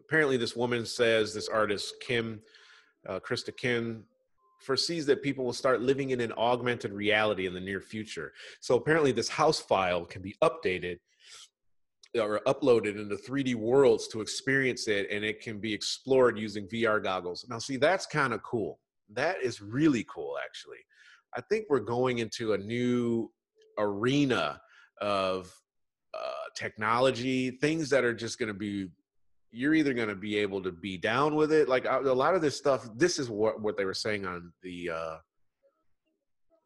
apparently, 0.00 0.36
this 0.36 0.56
woman 0.56 0.86
says 0.86 1.34
this 1.34 1.48
artist 1.48 1.94
Kim, 2.00 2.40
uh, 3.08 3.20
Krista 3.20 3.56
Kim, 3.56 4.04
foresees 4.60 5.06
that 5.06 5.22
people 5.22 5.44
will 5.44 5.52
start 5.52 5.82
living 5.82 6.10
in 6.10 6.20
an 6.20 6.32
augmented 6.32 6.92
reality 6.92 7.46
in 7.46 7.54
the 7.54 7.60
near 7.60 7.80
future. 7.80 8.32
So 8.60 8.76
apparently, 8.76 9.12
this 9.12 9.28
house 9.28 9.60
file 9.60 10.04
can 10.04 10.22
be 10.22 10.34
updated 10.42 10.98
or 12.18 12.40
uploaded 12.46 12.98
into 13.00 13.16
3D 13.16 13.54
worlds 13.54 14.08
to 14.08 14.20
experience 14.20 14.88
it, 14.88 15.08
and 15.10 15.24
it 15.24 15.40
can 15.40 15.58
be 15.58 15.72
explored 15.72 16.38
using 16.38 16.66
VR 16.68 17.02
goggles. 17.02 17.44
Now, 17.48 17.58
see, 17.58 17.76
that's 17.76 18.06
kind 18.06 18.32
of 18.32 18.42
cool. 18.42 18.78
That 19.12 19.42
is 19.42 19.60
really 19.60 20.04
cool, 20.04 20.36
actually. 20.42 20.78
I 21.36 21.42
think 21.42 21.66
we're 21.68 21.80
going 21.80 22.18
into 22.18 22.54
a 22.54 22.58
new 22.58 23.30
arena 23.78 24.60
of 25.00 25.52
uh, 26.14 26.48
technology, 26.54 27.50
things 27.50 27.90
that 27.90 28.04
are 28.04 28.14
just 28.14 28.38
going 28.38 28.48
to 28.48 28.54
be. 28.54 28.88
You're 29.52 29.74
either 29.74 29.94
going 29.94 30.08
to 30.08 30.16
be 30.16 30.36
able 30.38 30.62
to 30.64 30.72
be 30.72 30.98
down 30.98 31.34
with 31.34 31.50
it, 31.52 31.68
like 31.68 31.86
a 31.86 32.00
lot 32.00 32.34
of 32.34 32.42
this 32.42 32.56
stuff. 32.56 32.86
This 32.94 33.18
is 33.18 33.30
what 33.30 33.60
what 33.60 33.76
they 33.76 33.84
were 33.84 33.94
saying 33.94 34.26
on 34.26 34.52
the 34.62 34.90
uh, 34.90 35.16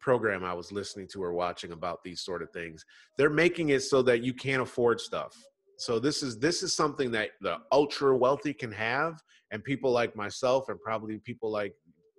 program 0.01 0.43
I 0.43 0.53
was 0.53 0.71
listening 0.71 1.07
to 1.13 1.23
or 1.23 1.31
watching 1.31 1.71
about 1.71 2.03
these 2.03 2.21
sort 2.21 2.41
of 2.41 2.49
things. 2.51 2.83
They're 3.17 3.29
making 3.29 3.69
it 3.69 3.83
so 3.83 4.01
that 4.03 4.23
you 4.23 4.33
can't 4.33 4.61
afford 4.61 4.99
stuff. 4.99 5.37
So 5.77 5.99
this 5.99 6.21
is 6.21 6.37
this 6.37 6.63
is 6.63 6.75
something 6.75 7.11
that 7.11 7.29
the 7.41 7.57
ultra 7.71 8.15
wealthy 8.17 8.53
can 8.53 8.71
have, 8.71 9.21
and 9.51 9.63
people 9.63 9.91
like 9.91 10.15
myself, 10.15 10.69
and 10.69 10.79
probably 10.81 11.17
people 11.19 11.51
like 11.51 11.73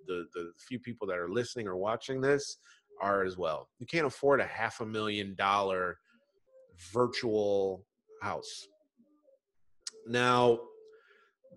the 0.07 0.25
the 0.33 0.51
few 0.67 0.79
people 0.79 1.07
that 1.07 1.17
are 1.17 1.29
listening 1.29 1.67
or 1.67 1.77
watching 1.77 2.19
this 2.19 2.57
are 3.01 3.23
as 3.23 3.37
well. 3.37 3.69
You 3.79 3.85
can't 3.85 4.07
afford 4.07 4.41
a 4.41 4.45
half 4.45 4.81
a 4.81 4.85
million 4.85 5.35
dollar 5.35 5.97
virtual 6.93 7.85
house. 8.21 8.67
Now, 10.07 10.59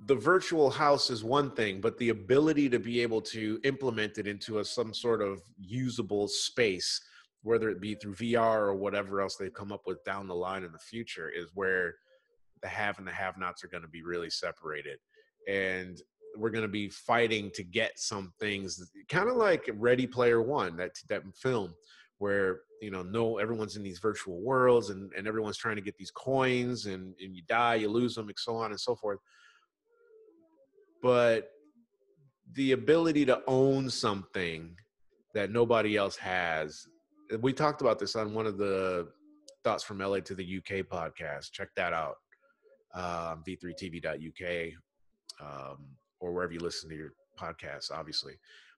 the 0.07 0.15
virtual 0.15 0.71
house 0.71 1.11
is 1.11 1.25
one 1.25 1.51
thing, 1.53 1.81
but 1.81 1.97
the 1.99 2.11
ability 2.11 2.69
to 2.71 2.79
be 2.79 3.01
able 3.01 3.21
to 3.23 3.59
implement 3.65 4.19
it 4.19 4.27
into 4.27 4.59
a, 4.59 4.65
some 4.65 4.93
sort 4.93 5.23
of 5.23 5.41
usable 5.59 6.29
space, 6.29 7.01
whether 7.43 7.71
it 7.71 7.81
be 7.81 7.95
through 7.95 8.15
VR 8.15 8.59
or 8.59 8.75
whatever 8.75 9.21
else 9.21 9.37
they 9.37 9.49
come 9.49 9.73
up 9.73 9.83
with 9.87 10.05
down 10.05 10.29
the 10.29 10.35
line 10.35 10.65
in 10.65 10.73
the 10.73 10.79
future, 10.79 11.31
is 11.31 11.51
where 11.55 11.95
the 12.63 12.69
have 12.69 12.99
and 12.99 13.07
the 13.07 13.13
have 13.13 13.39
nots 13.39 13.65
are 13.65 13.69
going 13.69 13.83
to 13.83 13.89
be 13.89 14.03
really 14.03 14.31
separated. 14.31 14.99
And 15.49 16.01
we're 16.37 16.51
going 16.51 16.63
to 16.63 16.69
be 16.69 16.89
fighting 16.89 17.51
to 17.55 17.63
get 17.63 17.99
some 17.99 18.33
things 18.39 18.91
kind 19.09 19.31
of 19.31 19.37
like 19.37 19.71
Ready 19.75 20.07
Player 20.07 20.43
One, 20.43 20.77
that, 20.77 20.93
that 21.09 21.23
film 21.35 21.75
where 22.19 22.61
you 22.81 22.91
know 22.91 23.03
no 23.03 23.39
everyone's 23.39 23.77
in 23.77 23.83
these 23.83 23.99
virtual 23.99 24.41
worlds 24.41 24.91
and, 24.91 25.13
and 25.17 25.27
everyone's 25.27 25.57
trying 25.57 25.77
to 25.77 25.83
get 25.83 25.97
these 25.97 26.11
coins 26.11 26.87
and, 26.87 27.15
and 27.23 27.35
you 27.35 27.43
die 27.49 27.75
you 27.75 27.89
lose 27.89 28.15
them 28.15 28.29
and 28.29 28.39
so 28.39 28.57
on 28.57 28.71
and 28.71 28.81
so 28.81 28.95
forth. 28.95 29.19
But 31.03 31.51
the 32.53 32.73
ability 32.73 33.27
to 33.27 33.43
own 33.47 33.91
something 33.91 34.77
that 35.35 35.51
nobody 35.51 35.97
else 35.97 36.17
has 36.17 36.87
we 37.41 37.53
talked 37.53 37.81
about 37.81 37.99
this 37.99 38.15
on 38.15 38.35
one 38.35 38.47
of 38.47 38.57
the 38.57 39.09
thoughts 39.65 39.83
from 39.83 39.99
la 39.99 40.19
to 40.21 40.35
the 40.35 40.59
uk 40.59 40.87
podcast. 40.87 41.51
Check 41.53 41.69
that 41.77 41.93
out 41.93 42.17
um, 42.95 43.43
v3tv.uk 43.47 44.73
um, 45.41 45.79
or 46.21 46.33
wherever 46.33 46.53
you 46.53 46.61
listen 46.61 46.89
to 46.89 46.97
your 46.97 47.13
podcasts 47.39 47.91
obviously. 47.91 48.35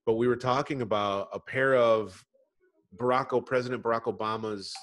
But 0.06 0.14
we 0.14 0.26
were 0.26 0.36
talking 0.36 0.80
about 0.82 1.28
a 1.32 1.38
pair 1.38 1.76
of 1.76 2.24
barack 2.96 3.46
president 3.46 3.82
barack 3.82 4.04
obama's 4.04 4.74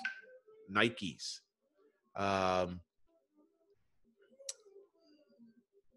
nikes 0.72 1.40
um, 2.16 2.80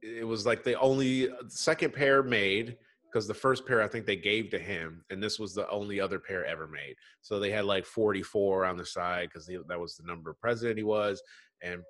it 0.03 0.27
was 0.27 0.47
like 0.47 0.65
the 0.65 0.79
only 0.81 1.29
second 1.49 1.93
pair 1.93 2.23
made 2.23 2.77
because 3.11 3.27
the 3.27 3.35
first 3.35 3.67
pair 3.67 3.83
I 3.83 3.89
think 3.89 4.05
they 4.05 4.17
gave 4.17 4.51
to 4.51 4.59
him, 4.59 5.05
and 5.11 5.23
this 5.23 5.39
was 5.39 5.55
the 5.55 5.69
only 5.71 6.01
other 6.01 6.19
pair 6.19 6.45
ever 6.45 6.67
made. 6.67 6.95
So 7.23 7.41
they 7.41 7.51
had 7.51 7.65
like 7.65 7.87
44 7.87 8.67
on 8.67 8.77
the 8.77 8.85
side 8.85 9.31
because 9.33 9.47
that 9.47 9.81
was 9.81 9.97
the 9.97 10.07
number 10.07 10.31
of 10.31 10.41
president 10.41 10.79
he 10.79 10.85
was, 10.85 11.23
and 11.63 11.83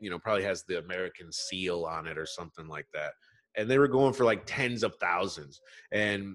you 0.00 0.10
know 0.10 0.18
probably 0.18 0.44
has 0.44 0.64
the 0.64 0.78
American 0.78 1.32
seal 1.32 1.84
on 1.84 2.06
it 2.06 2.18
or 2.18 2.26
something 2.26 2.68
like 2.68 2.86
that. 2.92 3.12
And 3.56 3.68
they 3.68 3.78
were 3.78 3.88
going 3.88 4.12
for 4.12 4.24
like 4.24 4.42
tens 4.46 4.82
of 4.82 4.94
thousands. 4.96 5.60
And 5.90 6.34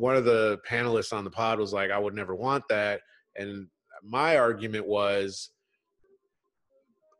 one 0.00 0.16
of 0.16 0.24
the 0.24 0.58
panelists 0.68 1.12
on 1.12 1.24
the 1.24 1.30
pod 1.30 1.58
was 1.58 1.72
like, 1.72 1.90
"I 1.90 1.98
would 1.98 2.14
never 2.14 2.34
want 2.34 2.64
that." 2.68 3.00
And 3.36 3.68
my 4.02 4.36
argument 4.38 4.86
was 4.86 5.50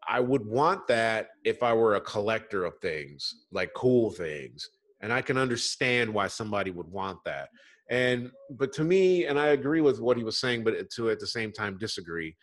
I 0.08 0.18
would 0.18 0.44
want 0.44 0.86
that 0.88 1.28
if 1.44 1.62
I 1.62 1.72
were 1.72 1.94
a 1.94 2.00
collector 2.00 2.64
of 2.64 2.74
things, 2.80 3.44
like 3.52 3.70
cool 3.76 4.10
things. 4.10 4.68
And 5.02 5.12
I 5.12 5.22
can 5.22 5.38
understand 5.38 6.12
why 6.12 6.26
somebody 6.26 6.70
would 6.70 6.88
want 6.88 7.18
that. 7.24 7.48
And 7.90 8.30
but 8.50 8.72
to 8.74 8.84
me, 8.84 9.26
and 9.26 9.38
I 9.38 9.48
agree 9.48 9.80
with 9.80 10.00
what 10.00 10.16
he 10.16 10.24
was 10.24 10.38
saying, 10.38 10.64
but 10.64 10.74
to 10.96 11.10
at 11.10 11.20
the 11.20 11.26
same 11.26 11.52
time 11.52 11.78
disagree, 11.78 12.36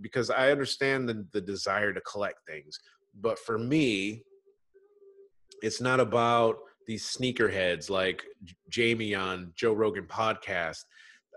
because 0.00 0.30
I 0.30 0.50
understand 0.50 1.08
the, 1.08 1.26
the 1.32 1.40
desire 1.40 1.92
to 1.92 2.00
collect 2.02 2.40
things. 2.46 2.78
But 3.20 3.38
for 3.38 3.58
me, 3.58 4.22
it's 5.62 5.80
not 5.80 6.00
about 6.00 6.56
these 6.86 7.04
sneakerheads 7.04 7.90
like 7.90 8.24
Jamie 8.70 9.14
on 9.14 9.52
Joe 9.56 9.72
Rogan 9.72 10.06
podcast. 10.06 10.84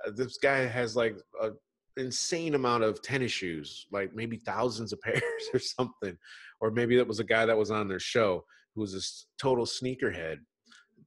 Uh, 0.05 0.11
this 0.15 0.37
guy 0.37 0.59
has 0.59 0.95
like 0.95 1.17
an 1.41 1.55
insane 1.97 2.55
amount 2.55 2.83
of 2.83 3.01
tennis 3.01 3.31
shoes, 3.31 3.87
like 3.91 4.13
maybe 4.15 4.37
thousands 4.37 4.93
of 4.93 5.01
pairs 5.03 5.23
or 5.53 5.59
something. 5.59 6.17
Or 6.61 6.71
maybe 6.71 6.95
that 6.97 7.07
was 7.07 7.19
a 7.19 7.25
guy 7.25 7.45
that 7.45 7.57
was 7.57 7.71
on 7.71 7.87
their 7.87 7.99
show 7.99 8.43
who 8.75 8.81
was 8.81 8.93
a 8.95 9.41
total 9.41 9.65
sneakerhead. 9.65 10.37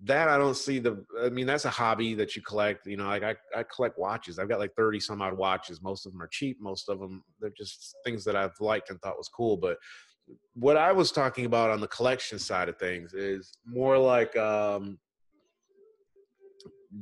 That 0.05 0.29
I 0.29 0.37
don't 0.37 0.57
see 0.57 0.81
the. 0.81 1.05
I 1.23 1.29
mean, 1.29 1.47
that's 1.47 1.65
a 1.65 1.71
hobby 1.71 2.15
that 2.15 2.35
you 2.35 2.43
collect. 2.43 2.89
You 2.89 2.97
know, 2.97 3.07
like 3.07 3.23
I, 3.23 3.37
I 3.57 3.63
collect 3.73 4.01
watches. 4.01 4.41
I've 4.41 4.49
got 4.49 4.59
like 4.59 4.75
thirty 4.75 4.99
some 4.99 5.23
odd 5.23 5.39
watches. 5.39 5.81
Most 5.81 6.07
of 6.07 6.13
them 6.13 6.21
are 6.21 6.29
cheap. 6.33 6.57
Most 6.61 6.89
of 6.89 6.99
them 6.99 7.23
they're 7.41 7.53
just 7.57 7.95
things 8.05 8.25
that 8.25 8.35
I've 8.35 8.59
liked 8.59 8.91
and 8.91 9.01
thought 9.01 9.17
was 9.17 9.29
cool. 9.29 9.57
But 9.57 9.77
what 10.55 10.77
I 10.77 10.93
was 10.93 11.13
talking 11.13 11.47
about 11.47 11.71
on 11.71 11.81
the 11.81 11.89
collection 11.89 12.39
side 12.39 12.69
of 12.69 12.79
things 12.79 13.15
is 13.15 13.53
more 13.65 13.99
like 13.99 14.37
um, 14.37 14.99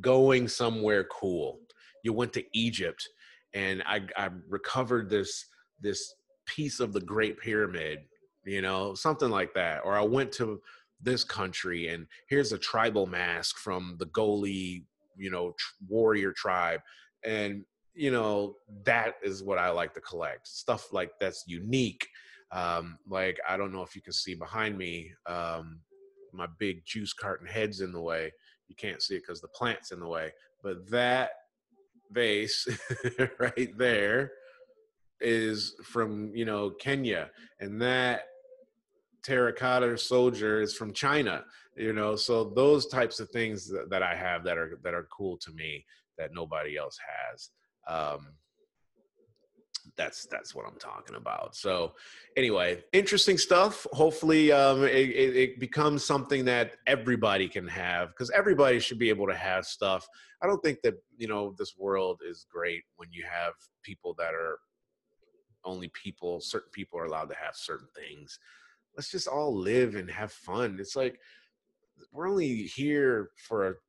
going 0.00 0.48
somewhere 0.48 1.04
cool. 1.04 1.58
You 2.04 2.12
went 2.12 2.32
to 2.34 2.44
Egypt 2.52 3.08
and 3.54 3.82
I, 3.86 4.02
I 4.16 4.30
recovered 4.48 5.10
this 5.10 5.46
this 5.80 6.14
piece 6.46 6.80
of 6.80 6.92
the 6.92 7.00
Great 7.00 7.38
Pyramid, 7.38 8.00
you 8.44 8.60
know, 8.60 8.94
something 8.94 9.30
like 9.30 9.54
that. 9.54 9.80
Or 9.84 9.96
I 9.96 10.02
went 10.02 10.30
to 10.32 10.60
this 11.00 11.24
country 11.24 11.88
and 11.88 12.06
here's 12.28 12.52
a 12.52 12.58
tribal 12.58 13.06
mask 13.06 13.56
from 13.56 13.96
the 13.98 14.06
Goli, 14.06 14.84
you 15.16 15.30
know, 15.30 15.54
warrior 15.88 16.32
tribe, 16.32 16.80
and 17.24 17.64
you 17.94 18.10
know 18.10 18.56
that 18.84 19.14
is 19.22 19.42
what 19.42 19.58
I 19.58 19.70
like 19.70 19.94
to 19.94 20.00
collect 20.00 20.46
stuff 20.46 20.92
like 20.92 21.10
that's 21.20 21.44
unique. 21.46 22.06
Um, 22.52 22.98
like 23.08 23.38
I 23.48 23.56
don't 23.56 23.72
know 23.72 23.82
if 23.82 23.94
you 23.94 24.02
can 24.02 24.12
see 24.12 24.34
behind 24.34 24.76
me, 24.76 25.12
um, 25.26 25.80
my 26.32 26.46
big 26.58 26.84
juice 26.84 27.12
carton 27.12 27.46
head's 27.46 27.80
in 27.80 27.92
the 27.92 28.00
way. 28.00 28.32
You 28.68 28.76
can't 28.76 29.02
see 29.02 29.16
it 29.16 29.22
because 29.26 29.40
the 29.40 29.48
plant's 29.48 29.92
in 29.92 30.00
the 30.00 30.08
way, 30.08 30.32
but 30.62 30.88
that 30.90 31.30
vase 32.12 32.66
right 33.38 33.76
there 33.76 34.32
is 35.20 35.74
from 35.84 36.34
you 36.34 36.44
know 36.44 36.70
Kenya, 36.70 37.30
and 37.60 37.80
that 37.82 38.22
terracotta 39.22 39.96
soldier 39.98 40.60
is 40.60 40.74
from 40.74 40.92
China. 40.92 41.44
You 41.76 41.92
know, 41.92 42.16
so 42.16 42.44
those 42.44 42.86
types 42.86 43.20
of 43.20 43.30
things 43.30 43.68
that, 43.68 43.90
that 43.90 44.02
I 44.02 44.14
have 44.14 44.44
that 44.44 44.58
are 44.58 44.78
that 44.82 44.94
are 44.94 45.08
cool 45.16 45.36
to 45.38 45.52
me 45.52 45.84
that 46.18 46.34
nobody 46.34 46.76
else 46.76 46.98
has. 46.98 47.50
Um, 47.88 48.34
that's 49.96 50.26
that's 50.26 50.54
what 50.54 50.66
I'm 50.66 50.78
talking 50.78 51.16
about. 51.16 51.54
So 51.56 51.92
anyway, 52.36 52.82
interesting 52.92 53.38
stuff. 53.38 53.86
Hopefully, 53.92 54.52
um, 54.52 54.84
it, 54.84 55.10
it, 55.10 55.36
it 55.36 55.60
becomes 55.60 56.04
something 56.04 56.44
that 56.46 56.76
everybody 56.86 57.48
can 57.48 57.66
have 57.68 58.08
because 58.08 58.30
everybody 58.30 58.80
should 58.80 58.98
be 58.98 59.08
able 59.08 59.26
to 59.26 59.34
have 59.34 59.64
stuff. 59.66 60.06
I 60.42 60.46
don't 60.46 60.62
think 60.62 60.80
that 60.82 60.94
you 61.16 61.28
know 61.28 61.54
this 61.58 61.76
world 61.76 62.20
is 62.28 62.46
great 62.50 62.82
when 62.96 63.08
you 63.12 63.24
have 63.30 63.52
people 63.82 64.14
that 64.18 64.34
are 64.34 64.58
only 65.64 65.88
people. 65.88 66.40
Certain 66.40 66.70
people 66.72 66.98
are 66.98 67.04
allowed 67.04 67.28
to 67.30 67.36
have 67.36 67.54
certain 67.54 67.88
things. 67.94 68.38
Let's 68.96 69.10
just 69.10 69.28
all 69.28 69.54
live 69.54 69.94
and 69.94 70.10
have 70.10 70.32
fun. 70.32 70.78
It's 70.80 70.96
like 70.96 71.18
we're 72.12 72.28
only 72.28 72.62
here 72.64 73.30
for 73.36 73.80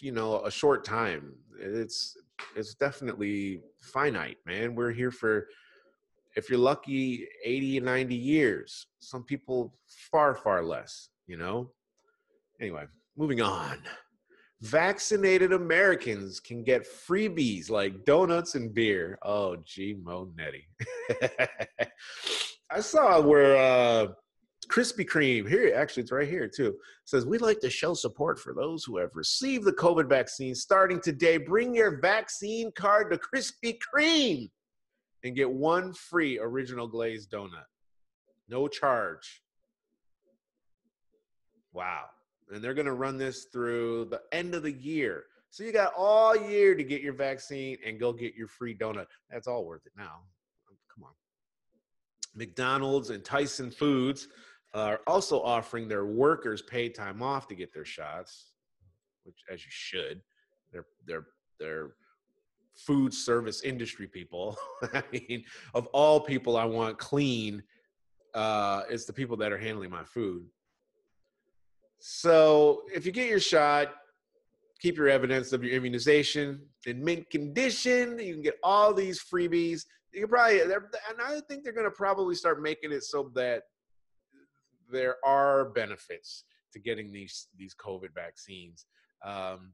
you 0.00 0.12
know 0.12 0.44
a 0.44 0.50
short 0.50 0.84
time. 0.84 1.34
It's 1.60 2.16
it's 2.56 2.74
definitely 2.74 3.62
finite, 3.80 4.38
man. 4.46 4.74
We're 4.74 4.92
here 4.92 5.10
for, 5.10 5.48
if 6.36 6.48
you're 6.48 6.58
lucky, 6.58 7.26
80 7.44 7.80
90 7.80 8.14
years. 8.14 8.86
Some 9.00 9.24
people 9.24 9.74
far, 10.10 10.34
far 10.34 10.64
less, 10.64 11.08
you 11.26 11.36
know? 11.36 11.70
Anyway, 12.60 12.84
moving 13.16 13.40
on. 13.40 13.78
Vaccinated 14.60 15.52
Americans 15.52 16.40
can 16.40 16.64
get 16.64 16.84
freebies 16.84 17.70
like 17.70 18.04
donuts 18.04 18.56
and 18.56 18.74
beer. 18.74 19.16
Oh, 19.22 19.56
gee, 19.64 19.94
Monetti. 19.94 20.64
I 22.70 22.80
saw 22.80 23.20
where 23.20 23.56
uh, 23.56 24.08
Krispy 24.68 25.06
Kreme, 25.06 25.48
here, 25.48 25.72
actually, 25.74 26.02
it's 26.02 26.12
right 26.12 26.28
here 26.28 26.46
too, 26.46 26.76
says, 27.04 27.24
We'd 27.24 27.40
like 27.40 27.60
to 27.60 27.70
show 27.70 27.94
support 27.94 28.38
for 28.38 28.52
those 28.54 28.84
who 28.84 28.98
have 28.98 29.10
received 29.14 29.64
the 29.64 29.72
COVID 29.72 30.08
vaccine 30.08 30.54
starting 30.54 31.00
today. 31.00 31.38
Bring 31.38 31.74
your 31.74 32.00
vaccine 32.00 32.70
card 32.72 33.10
to 33.10 33.18
Krispy 33.18 33.78
Kreme 33.78 34.50
and 35.24 35.34
get 35.34 35.50
one 35.50 35.92
free 35.94 36.38
original 36.38 36.86
glazed 36.86 37.30
donut. 37.30 37.64
No 38.48 38.68
charge. 38.68 39.42
Wow. 41.72 42.04
And 42.50 42.62
they're 42.62 42.74
going 42.74 42.86
to 42.86 42.92
run 42.92 43.18
this 43.18 43.46
through 43.52 44.06
the 44.06 44.22
end 44.32 44.54
of 44.54 44.62
the 44.62 44.72
year. 44.72 45.24
So 45.50 45.64
you 45.64 45.72
got 45.72 45.92
all 45.96 46.36
year 46.36 46.74
to 46.74 46.84
get 46.84 47.00
your 47.02 47.14
vaccine 47.14 47.78
and 47.86 47.98
go 47.98 48.12
get 48.12 48.34
your 48.34 48.48
free 48.48 48.74
donut. 48.74 49.06
That's 49.30 49.46
all 49.46 49.64
worth 49.64 49.86
it 49.86 49.92
now. 49.96 50.20
Come 50.94 51.04
on. 51.04 51.12
McDonald's 52.34 53.10
and 53.10 53.24
Tyson 53.24 53.70
Foods 53.70 54.28
are 54.80 55.00
also 55.06 55.40
offering 55.42 55.88
their 55.88 56.06
workers 56.06 56.62
paid 56.62 56.94
time 56.94 57.22
off 57.22 57.48
to 57.48 57.54
get 57.54 57.72
their 57.72 57.84
shots, 57.84 58.52
which 59.24 59.42
as 59.50 59.64
you 59.64 59.70
should. 59.70 60.20
They're 60.72 60.86
they're 61.06 61.26
they're 61.58 61.90
food 62.76 63.12
service 63.12 63.62
industry 63.62 64.06
people. 64.06 64.56
I 64.94 65.02
mean, 65.12 65.44
of 65.74 65.86
all 65.88 66.20
people 66.20 66.56
I 66.56 66.64
want 66.64 66.98
clean, 66.98 67.62
uh, 68.34 68.82
it's 68.88 69.04
the 69.04 69.12
people 69.12 69.36
that 69.38 69.52
are 69.52 69.58
handling 69.58 69.90
my 69.90 70.04
food. 70.04 70.46
So 71.98 72.82
if 72.94 73.04
you 73.04 73.12
get 73.12 73.28
your 73.28 73.40
shot, 73.40 73.94
keep 74.80 74.96
your 74.96 75.08
evidence 75.08 75.52
of 75.52 75.64
your 75.64 75.74
immunization 75.74 76.60
in 76.86 77.02
mint 77.04 77.28
condition. 77.30 78.18
You 78.18 78.34
can 78.34 78.42
get 78.42 78.58
all 78.62 78.94
these 78.94 79.20
freebies. 79.20 79.84
You 80.12 80.20
can 80.20 80.28
probably, 80.28 80.60
and 80.60 80.72
I 81.22 81.40
think 81.48 81.64
they're 81.64 81.72
going 81.72 81.84
to 81.84 81.90
probably 81.90 82.34
start 82.34 82.62
making 82.62 82.92
it 82.92 83.02
so 83.02 83.30
that 83.34 83.64
there 84.90 85.16
are 85.24 85.66
benefits 85.66 86.44
to 86.72 86.78
getting 86.78 87.12
these 87.12 87.48
these 87.56 87.74
COVID 87.74 88.14
vaccines. 88.14 88.86
Um, 89.24 89.72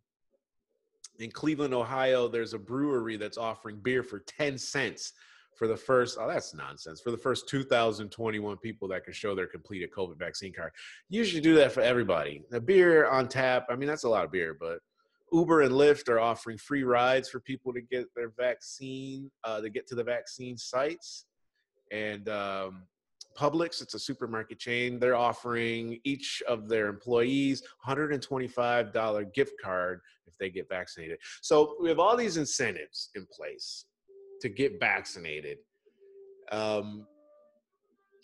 in 1.19 1.31
Cleveland, 1.31 1.75
Ohio, 1.75 2.29
there's 2.29 2.55
a 2.55 2.59
brewery 2.59 3.17
that's 3.17 3.39
offering 3.39 3.77
beer 3.83 4.03
for 4.03 4.21
10 4.21 4.59
cents 4.59 5.13
for 5.57 5.69
the 5.69 5.77
first, 5.77 6.19
oh, 6.21 6.27
that's 6.27 6.55
nonsense, 6.55 7.01
for 7.01 7.13
the 7.13 7.19
first 7.19 7.49
2,021 7.49 8.57
people 8.57 8.89
that 8.89 9.05
can 9.05 9.13
show 9.13 9.35
their 9.35 9.47
completed 9.47 9.91
COVID 9.97 10.19
vaccine 10.19 10.53
card. 10.53 10.73
You 11.09 11.21
usually 11.21 11.41
do 11.41 11.55
that 11.55 11.71
for 11.71 11.81
everybody. 11.81 12.43
The 12.51 12.61
beer 12.61 13.07
on 13.09 13.29
tap, 13.29 13.67
I 13.71 13.77
mean, 13.77 13.89
that's 13.89 14.05
a 14.05 14.09
lot 14.09 14.25
of 14.25 14.33
beer, 14.33 14.57
but 14.59 14.81
Uber 15.33 15.63
and 15.63 15.73
Lyft 15.73 16.09
are 16.09 16.21
offering 16.21 16.59
free 16.59 16.83
rides 16.83 17.29
for 17.29 17.41
people 17.41 17.73
to 17.73 17.81
get 17.81 18.07
their 18.15 18.33
vaccine, 18.37 19.31
uh, 19.45 19.61
to 19.61 19.71
get 19.71 19.87
to 19.89 19.95
the 19.95 20.05
vaccine 20.05 20.57
sites. 20.57 21.27
And 21.93 22.29
um, 22.29 22.83
Publix, 23.37 23.83
it's 23.83 23.95
a 23.95 23.99
supermarket 23.99 24.59
chain. 24.59 24.99
They're 24.99 25.17
offering 25.17 26.01
each 26.05 26.43
of 26.49 26.69
their 26.69 26.89
employees 26.89 27.63
$125 27.87 29.35
gift 29.35 29.55
card 29.63 30.01
if 30.27 30.37
they 30.39 30.51
get 30.51 30.69
vaccinated. 30.69 31.19
So 31.43 31.77
we 31.81 31.89
have 31.89 31.99
all 31.99 32.17
these 32.17 32.37
incentives 32.37 33.11
in 33.15 33.27
place 33.27 33.87
to 34.41 34.49
get 34.49 34.79
vaccinated. 34.81 35.59
Um, 36.53 37.07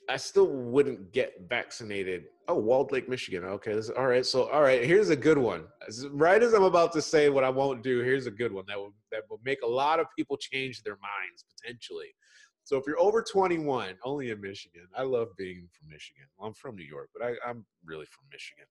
I 0.09 0.17
still 0.17 0.49
wouldn't 0.49 1.13
get 1.13 1.35
vaccinated. 1.49 2.25
Oh, 2.49 2.57
Walled 2.57 2.91
Lake, 2.91 3.09
Michigan. 3.09 3.45
Okay, 3.45 3.75
this, 3.75 3.91
all 3.91 4.09
right. 4.09 4.27
So, 4.27 4.49
all 4.51 4.63
right, 4.63 4.85
here's 4.85 5.11
a 5.11 5.17
good 5.17 5.39
one. 5.39 5.65
Right 6.11 6.43
as 6.43 6.53
I'm 6.53 6.65
about 6.65 6.93
to 6.95 7.03
say 7.03 7.29
what 7.29 7.45
I 7.45 7.49
won't 7.49 7.85
do, 7.85 8.01
here's 8.01 8.27
a 8.27 8.31
good 8.31 8.53
one 8.53 8.65
that 8.67 8.77
will 8.77 8.93
that 9.13 9.23
will 9.31 9.41
make 9.45 9.59
a 9.63 9.69
lot 9.69 10.01
of 10.01 10.07
people 10.19 10.37
change 10.37 10.83
their 10.83 10.99
minds 11.01 11.45
potentially. 11.57 12.09
So 12.65 12.77
if 12.77 12.85
you're 12.87 13.01
over 13.01 13.23
21, 13.23 13.95
only 14.05 14.31
in 14.31 14.41
Michigan. 14.41 14.87
I 14.97 15.03
love 15.03 15.29
being 15.37 15.69
from 15.73 15.89
Michigan. 15.89 16.25
Well, 16.39 16.49
I'm 16.49 16.55
from 16.55 16.77
New 16.77 16.85
York, 16.85 17.11
but 17.17 17.27
I, 17.27 17.33
I'm 17.47 17.65
really 17.85 18.07
from 18.07 18.25
Michigan. 18.33 18.67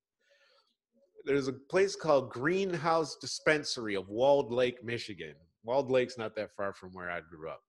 There's 1.25 1.47
a 1.47 1.53
place 1.53 1.95
called 1.95 2.29
Greenhouse 2.29 3.17
Dispensary 3.19 3.95
of 3.95 4.07
Walled 4.09 4.53
Lake, 4.53 4.83
Michigan. 4.83 5.33
Walled 5.63 5.91
Lake's 5.91 6.17
not 6.17 6.35
that 6.35 6.55
far 6.55 6.73
from 6.73 6.91
where 6.93 7.11
I 7.11 7.19
grew 7.19 7.49
up. 7.49 7.61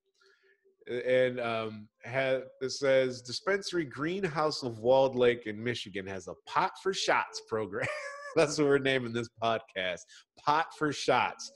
And 0.88 1.40
um, 1.40 1.88
it 2.04 2.70
says 2.70 3.22
Dispensary 3.22 3.84
Greenhouse 3.84 4.62
of 4.62 4.78
Walled 4.78 5.16
Lake 5.16 5.46
in 5.46 5.62
Michigan 5.62 6.06
has 6.06 6.28
a 6.28 6.34
pot 6.46 6.72
for 6.82 6.94
shots 6.94 7.42
program. 7.48 7.88
That's 8.36 8.58
what 8.58 8.68
we're 8.68 8.78
naming 8.78 9.12
this 9.12 9.28
podcast. 9.42 10.00
Pot 10.44 10.66
for 10.78 10.92
Shots. 10.92 11.50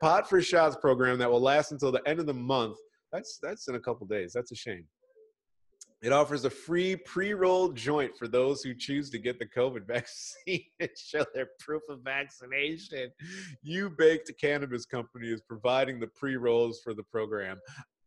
Pot 0.00 0.28
for 0.28 0.40
Shots 0.40 0.76
program 0.76 1.18
that 1.18 1.30
will 1.30 1.40
last 1.40 1.72
until 1.72 1.92
the 1.92 2.06
end 2.06 2.20
of 2.20 2.26
the 2.26 2.34
month 2.34 2.78
that's 3.12 3.38
that's 3.42 3.68
in 3.68 3.74
a 3.74 3.80
couple 3.80 4.06
days. 4.06 4.32
That's 4.32 4.52
a 4.52 4.56
shame. 4.56 4.84
It 6.02 6.12
offers 6.12 6.44
a 6.44 6.50
free 6.50 6.94
pre-rolled 6.94 7.74
joint 7.74 8.16
for 8.16 8.28
those 8.28 8.62
who 8.62 8.74
choose 8.74 9.08
to 9.10 9.18
get 9.18 9.38
the 9.38 9.46
COVID 9.46 9.86
vaccine 9.86 10.64
and 10.80 10.90
show 10.96 11.24
their 11.34 11.48
proof 11.58 11.82
of 11.88 12.00
vaccination. 12.00 13.10
Ubaked 13.66 14.30
Cannabis 14.38 14.84
Company 14.84 15.28
is 15.28 15.40
providing 15.40 15.98
the 15.98 16.08
pre-rolls 16.08 16.80
for 16.84 16.92
the 16.92 17.02
program. 17.02 17.58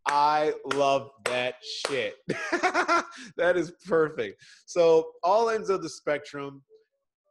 I 0.07 0.53
love 0.73 1.09
that 1.25 1.55
shit. 1.61 2.15
that 2.27 3.53
is 3.55 3.71
perfect. 3.85 4.41
So 4.65 5.11
all 5.23 5.49
ends 5.49 5.69
of 5.69 5.81
the 5.81 5.89
spectrum. 5.89 6.63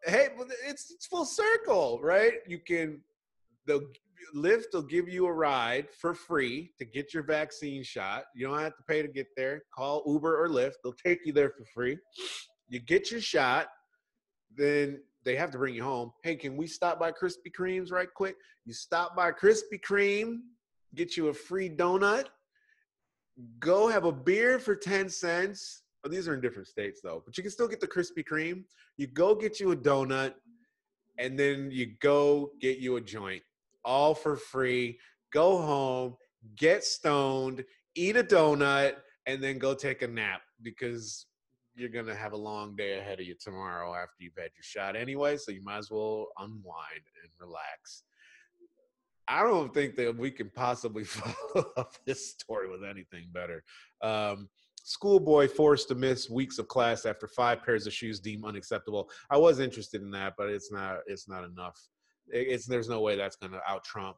Hey, 0.04 0.28
it's, 0.66 0.90
it's 0.90 1.06
full 1.06 1.24
circle, 1.24 2.00
right? 2.02 2.34
You 2.46 2.58
can 2.58 3.00
they'll 3.66 3.82
Lyft 4.34 4.72
will 4.72 4.82
give 4.82 5.08
you 5.08 5.26
a 5.26 5.32
ride 5.32 5.88
for 5.90 6.14
free 6.14 6.72
to 6.78 6.84
get 6.84 7.14
your 7.14 7.22
vaccine 7.22 7.82
shot. 7.82 8.24
You 8.34 8.46
don't 8.46 8.58
have 8.58 8.76
to 8.76 8.82
pay 8.88 9.02
to 9.02 9.08
get 9.08 9.28
there. 9.36 9.62
Call 9.74 10.02
Uber 10.06 10.42
or 10.42 10.48
Lyft. 10.48 10.74
They'll 10.82 10.92
take 10.92 11.20
you 11.24 11.32
there 11.32 11.50
for 11.50 11.64
free. 11.74 11.98
You 12.68 12.80
get 12.80 13.10
your 13.10 13.20
shot, 13.20 13.68
then 14.54 15.00
they 15.24 15.36
have 15.36 15.50
to 15.52 15.58
bring 15.58 15.74
you 15.74 15.82
home. 15.82 16.12
Hey, 16.22 16.36
can 16.36 16.56
we 16.56 16.66
stop 16.66 16.98
by 16.98 17.12
Krispy 17.12 17.52
Kreme's 17.56 17.90
right 17.90 18.08
quick? 18.14 18.36
You 18.64 18.74
stop 18.74 19.16
by 19.16 19.32
Krispy 19.32 19.80
Kreme, 19.80 20.38
get 20.94 21.16
you 21.16 21.28
a 21.28 21.34
free 21.34 21.70
donut, 21.70 22.26
go 23.58 23.88
have 23.88 24.04
a 24.04 24.12
beer 24.12 24.58
for 24.58 24.76
10 24.76 25.08
cents. 25.08 25.82
Oh, 26.04 26.08
these 26.08 26.28
are 26.28 26.34
in 26.34 26.40
different 26.40 26.68
states 26.68 27.00
though, 27.02 27.22
but 27.24 27.36
you 27.36 27.42
can 27.42 27.50
still 27.50 27.68
get 27.68 27.80
the 27.80 27.88
Krispy 27.88 28.24
Kreme. 28.24 28.64
You 28.96 29.06
go 29.06 29.34
get 29.34 29.58
you 29.58 29.72
a 29.72 29.76
donut, 29.76 30.34
and 31.18 31.38
then 31.38 31.70
you 31.72 31.94
go 32.00 32.52
get 32.60 32.78
you 32.78 32.96
a 32.96 33.00
joint 33.00 33.42
all 33.88 34.14
for 34.14 34.36
free. 34.36 35.00
Go 35.32 35.60
home, 35.62 36.16
get 36.56 36.84
stoned, 36.84 37.64
eat 37.96 38.16
a 38.16 38.22
donut, 38.22 38.96
and 39.26 39.42
then 39.42 39.58
go 39.58 39.74
take 39.74 40.02
a 40.02 40.06
nap 40.06 40.42
because 40.62 41.26
you're 41.74 41.88
gonna 41.88 42.14
have 42.14 42.32
a 42.32 42.36
long 42.36 42.76
day 42.76 42.98
ahead 42.98 43.20
of 43.20 43.26
you 43.26 43.34
tomorrow 43.40 43.94
after 43.94 44.16
you've 44.20 44.36
had 44.36 44.50
your 44.54 44.62
shot 44.62 44.94
anyway. 44.94 45.36
So 45.36 45.52
you 45.52 45.62
might 45.62 45.78
as 45.78 45.90
well 45.90 46.28
unwind 46.38 47.02
and 47.22 47.32
relax. 47.40 48.04
I 49.26 49.42
don't 49.42 49.72
think 49.72 49.96
that 49.96 50.16
we 50.16 50.30
can 50.30 50.50
possibly 50.50 51.04
follow 51.04 51.66
up 51.76 51.94
this 52.06 52.30
story 52.30 52.70
with 52.70 52.82
anything 52.84 53.28
better. 53.32 53.62
Um, 54.02 54.48
schoolboy 54.82 55.48
forced 55.48 55.88
to 55.88 55.94
miss 55.94 56.30
weeks 56.30 56.58
of 56.58 56.68
class 56.68 57.04
after 57.04 57.28
five 57.28 57.62
pairs 57.62 57.86
of 57.86 57.92
shoes 57.92 58.20
deemed 58.20 58.44
unacceptable. 58.44 59.10
I 59.30 59.36
was 59.36 59.60
interested 59.60 60.02
in 60.02 60.10
that, 60.12 60.34
but 60.36 60.48
it's 60.48 60.72
not. 60.72 60.98
It's 61.06 61.28
not 61.28 61.44
enough 61.44 61.78
it's 62.32 62.66
there's 62.66 62.88
no 62.88 63.00
way 63.00 63.16
that's 63.16 63.36
going 63.36 63.52
to 63.52 63.60
out 63.68 63.84
trump 63.84 64.16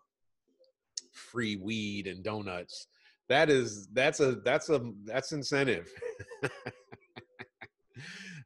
free 1.13 1.57
weed 1.57 2.07
and 2.07 2.23
donuts. 2.23 2.87
That 3.29 3.51
is 3.51 3.87
that's 3.93 4.21
a 4.21 4.37
that's 4.37 4.71
a 4.71 4.93
that's 5.05 5.33
incentive. 5.33 5.89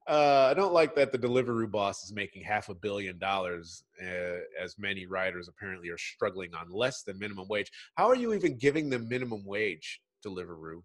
uh, 0.07 0.49
I 0.51 0.55
don't 0.55 0.75
like 0.75 0.95
that 0.97 1.11
the 1.11 1.19
Deliveroo 1.19 1.71
boss 1.71 2.05
is 2.05 2.13
making 2.13 2.43
half 2.43 2.69
a 2.69 2.75
billion 2.75 3.19
dollars, 3.19 3.85
uh, 4.03 4.41
as 4.63 4.79
many 4.79 5.07
riders 5.07 5.49
apparently 5.49 5.89
are 5.89 5.99
struggling 5.99 6.55
on 6.55 6.71
less 6.71 7.03
than 7.03 7.19
minimum 7.19 7.49
wage. 7.49 7.71
How 7.95 8.09
are 8.09 8.17
you 8.17 8.35
even 8.35 8.59
giving 8.59 8.91
them 8.91 9.09
minimum 9.09 9.45
wage, 9.47 10.03
Deliveroo? 10.25 10.83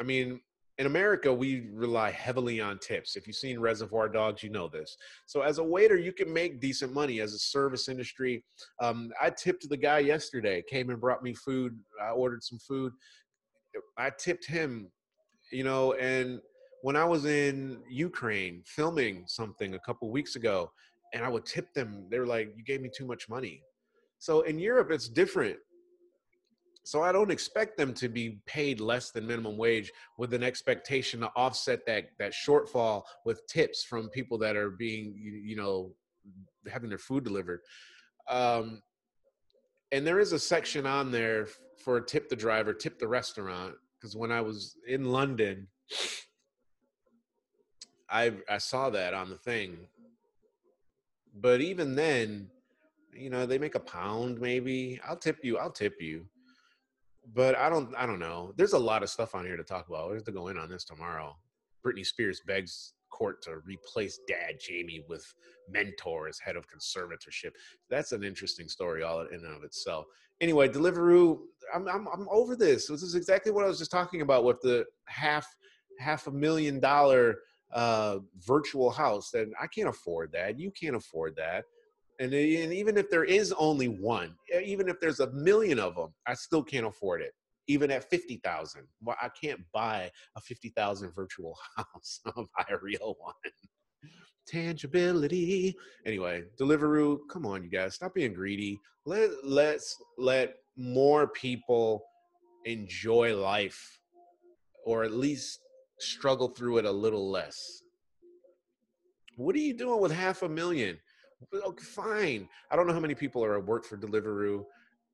I 0.00 0.04
mean, 0.04 0.40
in 0.78 0.86
America, 0.86 1.32
we 1.32 1.68
rely 1.72 2.10
heavily 2.10 2.60
on 2.60 2.78
tips. 2.78 3.14
If 3.14 3.26
you've 3.26 3.36
seen 3.36 3.60
Reservoir 3.60 4.08
Dogs, 4.08 4.42
you 4.42 4.50
know 4.50 4.68
this. 4.68 4.96
So, 5.26 5.42
as 5.42 5.58
a 5.58 5.64
waiter, 5.64 5.96
you 5.96 6.12
can 6.12 6.32
make 6.32 6.60
decent 6.60 6.92
money 6.92 7.20
as 7.20 7.32
a 7.32 7.38
service 7.38 7.88
industry. 7.88 8.44
Um, 8.82 9.10
I 9.20 9.30
tipped 9.30 9.68
the 9.68 9.76
guy 9.76 10.00
yesterday, 10.00 10.62
came 10.68 10.90
and 10.90 11.00
brought 11.00 11.22
me 11.22 11.32
food. 11.34 11.78
I 12.02 12.10
ordered 12.10 12.42
some 12.42 12.58
food. 12.58 12.92
I 13.96 14.10
tipped 14.18 14.46
him, 14.46 14.90
you 15.52 15.64
know, 15.64 15.92
and 15.94 16.40
when 16.82 16.96
I 16.96 17.04
was 17.04 17.24
in 17.24 17.80
Ukraine 17.88 18.62
filming 18.66 19.24
something 19.26 19.74
a 19.74 19.80
couple 19.80 20.10
weeks 20.10 20.36
ago, 20.36 20.70
and 21.12 21.24
I 21.24 21.28
would 21.28 21.46
tip 21.46 21.72
them, 21.72 22.08
they're 22.10 22.26
like, 22.26 22.52
"You 22.56 22.64
gave 22.64 22.80
me 22.80 22.90
too 22.94 23.06
much 23.06 23.28
money." 23.28 23.62
So 24.18 24.40
in 24.42 24.58
Europe, 24.58 24.90
it's 24.90 25.08
different. 25.08 25.58
So 26.84 27.02
I 27.02 27.12
don't 27.12 27.30
expect 27.30 27.78
them 27.78 27.94
to 27.94 28.08
be 28.08 28.40
paid 28.44 28.78
less 28.78 29.10
than 29.10 29.26
minimum 29.26 29.56
wage 29.56 29.90
with 30.18 30.34
an 30.34 30.42
expectation 30.42 31.20
to 31.20 31.30
offset 31.34 31.84
that 31.86 32.10
that 32.18 32.32
shortfall 32.32 33.04
with 33.24 33.46
tips 33.46 33.82
from 33.82 34.10
people 34.10 34.36
that 34.38 34.54
are 34.54 34.70
being 34.70 35.14
you 35.16 35.56
know 35.56 35.94
having 36.70 36.90
their 36.90 36.98
food 36.98 37.24
delivered. 37.24 37.60
Um, 38.28 38.82
and 39.92 40.06
there 40.06 40.20
is 40.20 40.32
a 40.32 40.38
section 40.38 40.86
on 40.86 41.10
there 41.10 41.48
for 41.82 42.00
tip 42.00 42.28
the 42.28 42.36
driver, 42.36 42.74
tip 42.74 42.98
the 42.98 43.08
restaurant. 43.08 43.74
Because 43.98 44.16
when 44.16 44.30
I 44.30 44.42
was 44.42 44.76
in 44.86 45.06
London, 45.06 45.68
I 48.10 48.32
I 48.48 48.58
saw 48.58 48.90
that 48.90 49.14
on 49.14 49.30
the 49.30 49.38
thing. 49.38 49.88
But 51.34 51.62
even 51.62 51.94
then, 51.94 52.50
you 53.14 53.30
know, 53.30 53.46
they 53.46 53.58
make 53.58 53.74
a 53.74 53.80
pound 53.80 54.38
maybe. 54.38 55.00
I'll 55.06 55.16
tip 55.16 55.38
you. 55.42 55.56
I'll 55.56 55.70
tip 55.72 56.00
you. 56.00 56.26
But 57.32 57.56
I 57.56 57.68
don't 57.68 57.94
I 57.96 58.06
don't 58.06 58.18
know. 58.18 58.52
There's 58.56 58.74
a 58.74 58.78
lot 58.78 59.02
of 59.02 59.08
stuff 59.08 59.34
on 59.34 59.46
here 59.46 59.56
to 59.56 59.64
talk 59.64 59.88
about. 59.88 60.10
We 60.10 60.16
have 60.16 60.24
to 60.24 60.32
go 60.32 60.48
in 60.48 60.58
on 60.58 60.68
this 60.68 60.84
tomorrow. 60.84 61.36
Britney 61.84 62.04
Spears 62.04 62.40
begs 62.46 62.94
court 63.14 63.40
to 63.42 63.58
replace 63.64 64.18
dad 64.26 64.58
Jamie 64.60 65.04
with 65.08 65.24
mentor 65.68 66.28
as 66.28 66.38
head 66.38 66.56
of 66.56 66.66
conservatorship. 66.68 67.52
That's 67.88 68.12
an 68.12 68.24
interesting 68.24 68.68
story 68.68 69.02
all 69.02 69.20
in 69.20 69.44
and 69.44 69.56
of 69.56 69.62
itself. 69.62 70.06
Anyway, 70.40 70.68
Deliveroo, 70.68 71.38
I'm, 71.72 71.88
I'm, 71.88 72.08
I'm 72.12 72.26
over 72.30 72.56
this. 72.56 72.88
This 72.88 73.02
is 73.02 73.14
exactly 73.14 73.52
what 73.52 73.64
I 73.64 73.68
was 73.68 73.78
just 73.78 73.92
talking 73.92 74.20
about 74.20 74.44
with 74.44 74.60
the 74.62 74.84
half 75.06 75.46
half 76.00 76.26
a 76.26 76.30
million 76.32 76.80
dollar 76.80 77.36
uh, 77.72 78.18
virtual 78.40 78.90
house. 78.90 79.30
That 79.30 79.48
I 79.60 79.68
can't 79.68 79.88
afford 79.88 80.32
that. 80.32 80.58
You 80.58 80.72
can't 80.72 80.96
afford 80.96 81.36
that. 81.36 81.64
And, 82.20 82.32
and 82.32 82.72
even 82.72 82.96
if 82.96 83.10
there 83.10 83.24
is 83.24 83.52
only 83.52 83.88
one, 83.88 84.36
even 84.64 84.88
if 84.88 85.00
there's 85.00 85.20
a 85.20 85.30
million 85.32 85.78
of 85.78 85.96
them, 85.96 86.14
I 86.26 86.34
still 86.34 86.62
can't 86.62 86.86
afford 86.86 87.22
it 87.22 87.32
even 87.66 87.90
at 87.90 88.08
50,000. 88.10 88.82
Well, 89.02 89.16
I 89.20 89.28
can't 89.28 89.60
buy 89.72 90.10
a 90.36 90.40
50,000 90.40 91.14
virtual 91.14 91.56
house. 91.76 92.20
I'll 92.26 92.48
buy 92.56 92.64
a 92.70 92.78
real 92.80 93.16
one. 93.18 93.34
Tangibility. 94.46 95.74
Anyway, 96.04 96.44
Deliveroo, 96.60 97.20
come 97.30 97.46
on, 97.46 97.62
you 97.62 97.70
guys, 97.70 97.94
stop 97.94 98.14
being 98.14 98.34
greedy. 98.34 98.78
Let 99.06 99.30
let's 99.42 99.96
let 100.18 100.56
more 100.76 101.28
people 101.28 102.04
enjoy 102.66 103.36
life, 103.36 104.00
or 104.84 105.02
at 105.04 105.12
least 105.12 105.60
struggle 105.98 106.48
through 106.48 106.78
it 106.78 106.84
a 106.84 106.90
little 106.90 107.30
less. 107.30 107.82
What 109.36 109.56
are 109.56 109.60
you 109.60 109.74
doing 109.74 110.00
with 110.00 110.12
half 110.12 110.42
a 110.42 110.48
million? 110.48 110.98
Okay, 111.52 111.84
fine. 111.84 112.48
I 112.70 112.76
don't 112.76 112.86
know 112.86 112.92
how 112.92 113.00
many 113.00 113.14
people 113.14 113.44
are 113.44 113.58
at 113.58 113.64
work 113.66 113.84
for 113.84 113.96
Deliveroo 113.96 114.64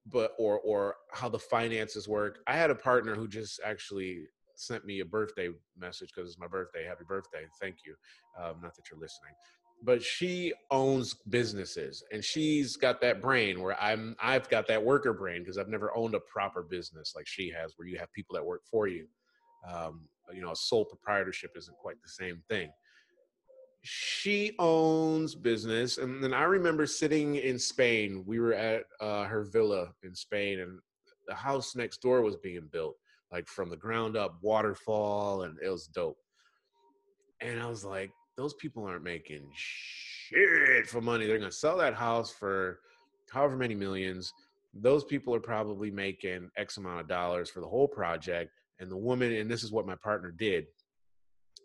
but 0.06 0.32
or 0.38 0.60
or 0.60 0.96
how 1.12 1.28
the 1.28 1.38
finances 1.38 2.08
work. 2.08 2.40
I 2.46 2.54
had 2.54 2.70
a 2.70 2.74
partner 2.74 3.14
who 3.14 3.28
just 3.28 3.60
actually 3.64 4.24
sent 4.56 4.84
me 4.84 5.00
a 5.00 5.04
birthday 5.04 5.50
message 5.76 6.10
because 6.14 6.30
it's 6.30 6.38
my 6.38 6.46
birthday. 6.46 6.84
Happy 6.84 7.04
birthday! 7.06 7.44
Thank 7.60 7.76
you. 7.86 7.94
Um, 8.38 8.56
not 8.62 8.74
that 8.76 8.84
you're 8.90 9.00
listening, 9.00 9.32
but 9.82 10.02
she 10.02 10.52
owns 10.70 11.14
businesses 11.28 12.02
and 12.12 12.24
she's 12.24 12.76
got 12.76 13.00
that 13.02 13.20
brain 13.20 13.62
where 13.62 13.80
I'm. 13.80 14.16
I've 14.20 14.48
got 14.48 14.66
that 14.68 14.82
worker 14.82 15.12
brain 15.12 15.42
because 15.42 15.58
I've 15.58 15.68
never 15.68 15.94
owned 15.96 16.14
a 16.14 16.20
proper 16.20 16.62
business 16.62 17.12
like 17.14 17.26
she 17.26 17.50
has, 17.50 17.74
where 17.76 17.88
you 17.88 17.98
have 17.98 18.12
people 18.12 18.34
that 18.34 18.44
work 18.44 18.62
for 18.70 18.86
you. 18.86 19.06
Um, 19.70 20.08
you 20.32 20.40
know, 20.40 20.52
a 20.52 20.56
sole 20.56 20.84
proprietorship 20.84 21.52
isn't 21.56 21.76
quite 21.76 21.96
the 22.02 22.08
same 22.08 22.42
thing 22.48 22.70
she 24.20 24.52
owns 24.58 25.34
business 25.34 25.98
and 25.98 26.22
then 26.22 26.34
i 26.34 26.42
remember 26.42 26.86
sitting 26.86 27.36
in 27.36 27.58
spain 27.58 28.22
we 28.26 28.38
were 28.38 28.52
at 28.52 28.82
uh, 29.00 29.24
her 29.24 29.44
villa 29.44 29.88
in 30.02 30.14
spain 30.14 30.60
and 30.60 30.78
the 31.26 31.34
house 31.34 31.74
next 31.74 32.02
door 32.02 32.20
was 32.20 32.36
being 32.36 32.68
built 32.70 32.96
like 33.32 33.46
from 33.46 33.70
the 33.70 33.76
ground 33.76 34.16
up 34.16 34.36
waterfall 34.42 35.42
and 35.42 35.56
it 35.64 35.68
was 35.68 35.86
dope. 35.86 36.18
And 37.40 37.60
i 37.60 37.66
was 37.66 37.84
like 37.84 38.10
those 38.36 38.54
people 38.54 38.84
aren't 38.84 39.04
making 39.04 39.46
shit 39.54 40.86
for 40.86 41.00
money. 41.00 41.26
They're 41.26 41.38
gonna 41.38 41.52
sell 41.52 41.76
that 41.78 41.94
house 41.94 42.30
for 42.32 42.80
however 43.30 43.56
many 43.56 43.74
millions. 43.74 44.32
Those 44.72 45.04
people 45.04 45.34
are 45.34 45.40
probably 45.40 45.90
making 45.90 46.50
x 46.56 46.76
amount 46.76 47.00
of 47.00 47.08
dollars 47.08 47.50
for 47.50 47.60
the 47.60 47.68
whole 47.68 47.88
project. 47.88 48.50
And 48.78 48.90
the 48.90 48.96
woman 48.96 49.32
and 49.32 49.50
this 49.50 49.62
is 49.62 49.72
what 49.72 49.86
my 49.86 49.96
partner 49.96 50.30
did 50.30 50.66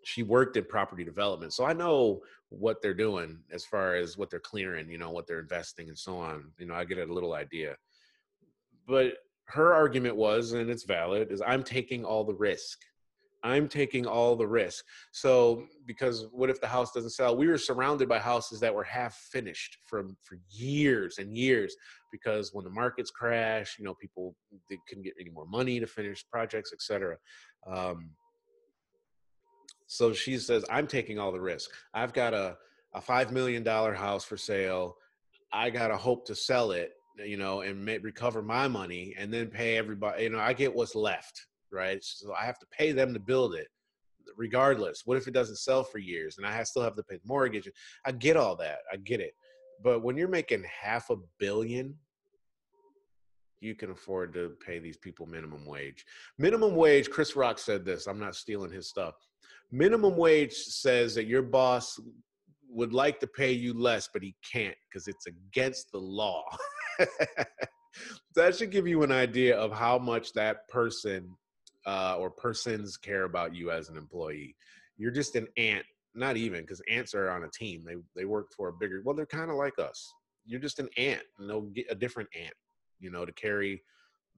she 0.05 0.23
worked 0.23 0.55
in 0.55 0.63
property 0.63 1.03
development 1.03 1.53
so 1.53 1.65
i 1.65 1.73
know 1.73 2.21
what 2.49 2.81
they're 2.81 2.93
doing 2.93 3.39
as 3.51 3.65
far 3.65 3.95
as 3.95 4.17
what 4.17 4.29
they're 4.29 4.39
clearing 4.39 4.89
you 4.89 4.97
know 4.97 5.11
what 5.11 5.27
they're 5.27 5.39
investing 5.39 5.89
and 5.89 5.97
so 5.97 6.17
on 6.17 6.51
you 6.57 6.65
know 6.65 6.75
i 6.75 6.85
get 6.85 6.97
a 6.97 7.13
little 7.13 7.33
idea. 7.33 7.75
But 8.87 9.13
her 9.45 9.73
argument 9.73 10.15
was 10.15 10.53
and 10.53 10.69
it's 10.69 10.85
valid 10.85 11.31
is 11.31 11.41
i'm 11.45 11.63
taking 11.63 12.05
all 12.05 12.23
the 12.23 12.33
risk. 12.33 12.79
I'm 13.43 13.67
taking 13.67 14.07
all 14.07 14.35
the 14.35 14.47
risk. 14.47 14.83
So 15.11 15.67
because 15.85 16.25
what 16.31 16.49
if 16.49 16.59
the 16.59 16.67
house 16.67 16.91
doesn't 16.91 17.11
sell? 17.11 17.37
We 17.37 17.47
were 17.47 17.59
surrounded 17.59 18.09
by 18.09 18.17
houses 18.17 18.59
that 18.61 18.73
were 18.73 18.83
half 18.83 19.13
finished 19.13 19.77
from 19.85 20.17
for 20.23 20.39
years 20.49 21.19
and 21.19 21.37
years 21.37 21.75
because 22.11 22.55
when 22.55 22.65
the 22.65 22.71
markets 22.71 23.11
crash 23.11 23.75
you 23.77 23.85
know 23.85 23.93
people 23.93 24.35
they 24.69 24.77
couldn't 24.87 25.03
get 25.03 25.13
any 25.19 25.29
more 25.29 25.45
money 25.45 25.79
to 25.79 25.85
finish 25.85 26.25
projects 26.31 26.71
etc 26.73 27.17
um, 27.67 28.09
so 29.87 30.13
she 30.13 30.37
says, 30.37 30.65
I'm 30.69 30.87
taking 30.87 31.19
all 31.19 31.31
the 31.31 31.39
risk. 31.39 31.69
I've 31.93 32.13
got 32.13 32.33
a, 32.33 32.57
a 32.93 33.01
$5 33.01 33.31
million 33.31 33.65
house 33.65 34.23
for 34.23 34.37
sale. 34.37 34.97
I 35.53 35.69
got 35.69 35.89
to 35.89 35.97
hope 35.97 36.25
to 36.27 36.35
sell 36.35 36.71
it, 36.71 36.93
you 37.23 37.37
know, 37.37 37.61
and 37.61 37.83
may, 37.83 37.97
recover 37.99 38.41
my 38.41 38.67
money 38.67 39.15
and 39.17 39.33
then 39.33 39.47
pay 39.47 39.77
everybody. 39.77 40.23
You 40.23 40.29
know, 40.31 40.39
I 40.39 40.53
get 40.53 40.73
what's 40.73 40.95
left, 40.95 41.45
right? 41.71 42.03
So 42.03 42.33
I 42.33 42.45
have 42.45 42.59
to 42.59 42.65
pay 42.71 42.91
them 42.91 43.13
to 43.13 43.19
build 43.19 43.55
it 43.55 43.67
regardless. 44.37 45.03
What 45.05 45.17
if 45.17 45.27
it 45.27 45.33
doesn't 45.33 45.57
sell 45.57 45.83
for 45.83 45.99
years 45.99 46.37
and 46.37 46.47
I 46.47 46.63
still 46.63 46.83
have 46.83 46.95
to 46.95 47.03
pay 47.03 47.17
the 47.17 47.27
mortgage? 47.27 47.69
I 48.05 48.11
get 48.11 48.37
all 48.37 48.55
that. 48.57 48.79
I 48.91 48.97
get 48.97 49.19
it. 49.19 49.33
But 49.83 50.03
when 50.03 50.17
you're 50.17 50.27
making 50.27 50.63
half 50.63 51.09
a 51.09 51.17
billion, 51.37 51.95
you 53.65 53.75
can 53.75 53.91
afford 53.91 54.33
to 54.33 54.53
pay 54.65 54.79
these 54.79 54.97
people 54.97 55.25
minimum 55.25 55.65
wage. 55.65 56.05
Minimum 56.37 56.75
wage, 56.75 57.09
Chris 57.09 57.35
Rock 57.35 57.59
said 57.59 57.83
this. 57.83 58.07
I'm 58.07 58.19
not 58.19 58.35
stealing 58.35 58.71
his 58.71 58.87
stuff 58.87 59.15
minimum 59.71 60.15
wage 60.17 60.53
says 60.53 61.15
that 61.15 61.27
your 61.27 61.41
boss 61.41 61.99
would 62.69 62.93
like 62.93 63.19
to 63.19 63.27
pay 63.27 63.51
you 63.51 63.73
less, 63.73 64.09
but 64.11 64.23
he 64.23 64.35
can't 64.49 64.75
because 64.89 65.07
it's 65.07 65.27
against 65.27 65.91
the 65.91 65.97
law. 65.97 66.43
that 68.35 68.55
should 68.55 68.71
give 68.71 68.87
you 68.87 69.03
an 69.03 69.11
idea 69.11 69.57
of 69.57 69.71
how 69.71 69.97
much 69.97 70.33
that 70.33 70.67
person 70.67 71.29
uh, 71.85 72.15
or 72.17 72.29
persons 72.29 72.97
care 72.97 73.23
about 73.23 73.55
you 73.55 73.71
as 73.71 73.89
an 73.89 73.97
employee. 73.97 74.55
You're 74.97 75.11
just 75.11 75.35
an 75.35 75.47
ant, 75.57 75.85
not 76.15 76.37
even 76.37 76.61
because 76.61 76.81
ants 76.89 77.13
are 77.13 77.29
on 77.29 77.43
a 77.43 77.49
team. 77.49 77.83
They 77.85 77.95
they 78.15 78.25
work 78.25 78.47
for 78.55 78.69
a 78.69 78.73
bigger. 78.73 79.01
Well, 79.03 79.15
they're 79.15 79.25
kind 79.25 79.51
of 79.51 79.57
like 79.57 79.77
us. 79.77 80.13
You're 80.45 80.59
just 80.59 80.79
an 80.79 80.89
ant, 80.97 81.21
get 81.73 81.87
a 81.89 81.95
different 81.95 82.29
ant, 82.39 82.53
you 82.99 83.11
know, 83.11 83.25
to 83.25 83.31
carry 83.31 83.83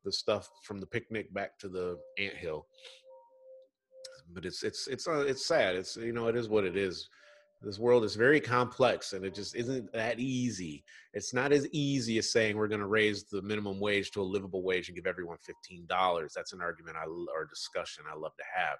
the 0.04 0.12
stuff 0.12 0.50
from 0.64 0.80
the 0.80 0.86
picnic 0.86 1.34
back 1.34 1.58
to 1.60 1.68
the 1.68 1.98
ant 2.18 2.36
hill 2.36 2.66
but 4.34 4.46
it's 4.46 4.64
it's 4.64 4.88
it's 4.88 5.08
uh, 5.08 5.26
it's 5.28 5.46
sad. 5.46 5.76
It's 5.76 5.98
you 5.98 6.14
know 6.14 6.28
it 6.28 6.36
is 6.36 6.50
what 6.50 6.64
it 6.64 6.76
is. 6.76 7.10
This 7.64 7.80
world 7.80 8.04
is 8.04 8.16
very 8.16 8.40
complex, 8.40 9.14
and 9.14 9.26
it 9.26 9.34
just 9.34 9.56
isn't 9.56 9.92
that 9.94 10.20
easy. 10.20 10.84
It's 11.14 11.34
not 11.34 11.52
as 11.52 11.68
easy 11.72 12.20
as 12.20 12.32
saying 12.32 12.56
we're 12.56 12.68
going 12.68 12.82
to 12.82 12.88
raise 12.88 13.24
the 13.24 13.42
minimum 13.42 13.80
wage 13.80 14.12
to 14.12 14.22
a 14.22 14.24
livable 14.24 14.62
wage 14.62 14.90
and 14.90 14.96
give 14.96 15.08
everyone 15.08 15.38
fifteen 15.42 15.86
dollars. 15.88 16.34
That's 16.36 16.54
an 16.54 16.62
argument 16.62 16.98
I 16.98 17.06
or 17.06 17.46
discussion 17.46 18.04
I 18.12 18.18
love 18.18 18.36
to 18.38 18.44
have. 18.56 18.78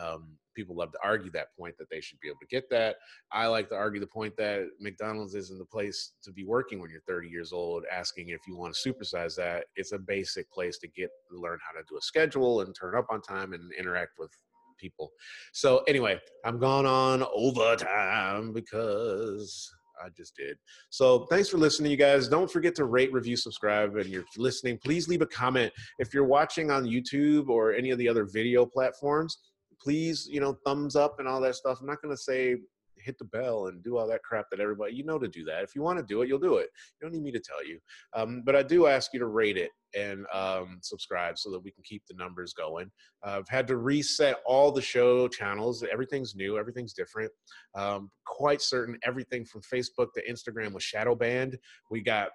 Um, 0.00 0.36
people 0.54 0.76
love 0.76 0.92
to 0.92 0.98
argue 1.02 1.30
that 1.32 1.48
point 1.58 1.76
that 1.78 1.90
they 1.90 2.00
should 2.00 2.20
be 2.20 2.28
able 2.28 2.38
to 2.40 2.46
get 2.46 2.70
that. 2.70 2.96
I 3.32 3.46
like 3.46 3.68
to 3.70 3.74
argue 3.74 4.00
the 4.00 4.06
point 4.06 4.36
that 4.36 4.68
McDonald's 4.80 5.34
isn't 5.34 5.58
the 5.58 5.64
place 5.64 6.12
to 6.22 6.32
be 6.32 6.44
working 6.44 6.80
when 6.80 6.90
you're 6.90 7.00
30 7.06 7.28
years 7.28 7.52
old, 7.52 7.84
asking 7.92 8.28
if 8.28 8.40
you 8.46 8.56
want 8.56 8.74
to 8.74 8.92
supersize 8.92 9.36
that. 9.36 9.64
It's 9.76 9.92
a 9.92 9.98
basic 9.98 10.50
place 10.52 10.78
to 10.78 10.88
get 10.88 11.10
learn 11.30 11.58
how 11.66 11.78
to 11.78 11.84
do 11.88 11.96
a 11.96 12.00
schedule 12.00 12.60
and 12.60 12.74
turn 12.74 12.96
up 12.96 13.06
on 13.10 13.20
time 13.20 13.52
and 13.52 13.72
interact 13.78 14.12
with 14.18 14.30
people. 14.78 15.10
So 15.52 15.82
anyway, 15.88 16.18
I'm 16.44 16.58
gone 16.58 16.86
on 16.86 17.24
overtime 17.34 18.52
because 18.52 19.70
I 20.02 20.08
just 20.16 20.36
did. 20.36 20.56
So 20.90 21.26
thanks 21.26 21.48
for 21.48 21.58
listening, 21.58 21.90
you 21.90 21.96
guys. 21.96 22.28
Don't 22.28 22.50
forget 22.50 22.74
to 22.76 22.84
rate, 22.84 23.12
review, 23.12 23.36
subscribe, 23.36 23.96
and 23.96 24.06
you're 24.06 24.24
listening. 24.36 24.78
Please 24.84 25.08
leave 25.08 25.22
a 25.22 25.26
comment 25.26 25.72
if 25.98 26.12
you're 26.12 26.24
watching 26.24 26.70
on 26.70 26.84
YouTube 26.84 27.48
or 27.48 27.72
any 27.72 27.90
of 27.90 27.98
the 27.98 28.08
other 28.08 28.24
video 28.24 28.66
platforms. 28.66 29.38
Please, 29.84 30.26
you 30.30 30.40
know, 30.40 30.56
thumbs 30.64 30.96
up 30.96 31.18
and 31.18 31.28
all 31.28 31.40
that 31.42 31.54
stuff. 31.54 31.78
I'm 31.80 31.86
not 31.86 32.00
going 32.00 32.14
to 32.16 32.20
say 32.20 32.56
hit 33.04 33.18
the 33.18 33.24
bell 33.24 33.66
and 33.66 33.82
do 33.82 33.96
all 33.96 34.06
that 34.08 34.22
crap 34.22 34.46
that 34.50 34.60
everybody 34.60 34.94
you 34.94 35.04
know 35.04 35.18
to 35.18 35.28
do 35.28 35.44
that. 35.44 35.62
If 35.62 35.74
you 35.74 35.82
want 35.82 35.98
to 35.98 36.04
do 36.04 36.22
it, 36.22 36.28
you'll 36.28 36.38
do 36.38 36.56
it. 36.56 36.70
You 37.00 37.06
don't 37.06 37.12
need 37.12 37.22
me 37.22 37.32
to 37.32 37.40
tell 37.40 37.64
you. 37.64 37.78
Um, 38.14 38.42
but 38.44 38.56
I 38.56 38.62
do 38.62 38.86
ask 38.86 39.12
you 39.12 39.20
to 39.20 39.26
rate 39.26 39.56
it 39.56 39.70
and 39.96 40.26
um, 40.32 40.78
subscribe 40.82 41.38
so 41.38 41.50
that 41.50 41.62
we 41.62 41.70
can 41.70 41.82
keep 41.84 42.02
the 42.08 42.16
numbers 42.16 42.52
going. 42.54 42.90
Uh, 43.24 43.38
I've 43.38 43.48
had 43.48 43.66
to 43.68 43.76
reset 43.76 44.36
all 44.46 44.72
the 44.72 44.82
show 44.82 45.28
channels. 45.28 45.84
Everything's 45.90 46.34
new. 46.34 46.58
Everything's 46.58 46.94
different. 46.94 47.30
Um, 47.74 48.10
quite 48.26 48.62
certain 48.62 48.98
everything 49.04 49.44
from 49.44 49.60
Facebook 49.62 50.08
to 50.14 50.22
Instagram 50.28 50.72
was 50.72 50.82
shadow 50.82 51.14
banned. 51.14 51.58
We 51.90 52.00
got 52.00 52.30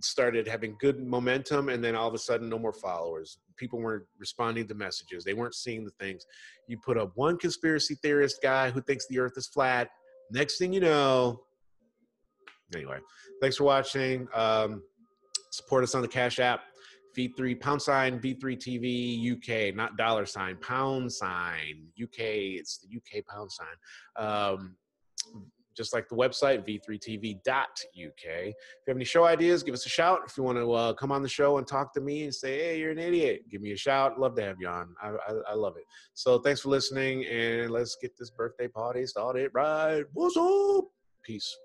started 0.00 0.46
having 0.46 0.76
good 0.80 1.00
momentum 1.04 1.68
and 1.68 1.82
then 1.82 1.94
all 1.94 2.08
of 2.08 2.14
a 2.14 2.18
sudden 2.18 2.48
no 2.48 2.58
more 2.58 2.72
followers. 2.72 3.38
People 3.56 3.80
weren't 3.80 4.04
responding 4.18 4.66
to 4.68 4.74
messages. 4.74 5.24
They 5.24 5.34
weren't 5.34 5.54
seeing 5.54 5.84
the 5.84 5.90
things. 5.98 6.24
You 6.68 6.78
put 6.78 6.96
up 6.96 7.12
one 7.14 7.38
conspiracy 7.38 7.96
theorist 8.02 8.40
guy 8.42 8.70
who 8.70 8.80
thinks 8.80 9.06
the 9.08 9.18
earth 9.18 9.34
is 9.36 9.46
flat. 9.46 9.90
Next 10.30 10.58
thing 10.58 10.72
you 10.72 10.80
know 10.80 11.42
anyway 12.74 12.98
thanks 13.40 13.56
for 13.56 13.64
watching. 13.64 14.28
Um, 14.34 14.82
support 15.50 15.84
us 15.84 15.94
on 15.94 16.02
the 16.02 16.08
cash 16.08 16.38
app 16.38 16.60
v3 17.16 17.58
pound 17.58 17.80
sign 17.80 18.20
v3 18.20 18.56
tv 18.56 19.32
uk 19.32 19.74
not 19.74 19.96
dollar 19.96 20.26
sign 20.26 20.56
pound 20.58 21.10
sign 21.10 21.86
uk 22.00 22.18
it's 22.18 22.78
the 22.78 22.96
uk 22.96 23.24
pound 23.26 23.50
sign. 23.50 23.66
Um, 24.16 24.76
just 25.78 25.94
like 25.94 26.08
the 26.08 26.14
website 26.14 26.66
v3tv.uk 26.66 27.46
if 27.94 27.94
you 27.94 28.52
have 28.88 28.96
any 28.96 29.04
show 29.04 29.24
ideas 29.24 29.62
give 29.62 29.74
us 29.74 29.86
a 29.86 29.88
shout. 29.88 30.20
If 30.26 30.36
you 30.36 30.42
want 30.42 30.58
to 30.58 30.72
uh, 30.72 30.92
come 30.94 31.12
on 31.12 31.22
the 31.22 31.28
show 31.28 31.58
and 31.58 31.66
talk 31.66 31.94
to 31.94 32.00
me 32.00 32.24
and 32.24 32.34
say 32.34 32.58
hey 32.58 32.78
you're 32.80 32.90
an 32.90 32.98
idiot 32.98 33.42
give 33.48 33.62
me 33.62 33.70
a 33.72 33.76
shout. 33.76 34.18
Love 34.18 34.34
to 34.36 34.42
have 34.42 34.56
you 34.60 34.66
on. 34.66 34.94
I, 35.00 35.10
I, 35.10 35.32
I 35.50 35.54
love 35.54 35.76
it. 35.76 35.84
So 36.14 36.40
thanks 36.40 36.62
for 36.62 36.70
listening 36.70 37.24
and 37.26 37.70
let's 37.70 37.96
get 38.02 38.18
this 38.18 38.30
birthday 38.30 38.66
party 38.66 39.06
started 39.06 39.52
right. 39.54 40.02
What's 40.12 40.36
up? 40.36 40.86
Peace 41.22 41.56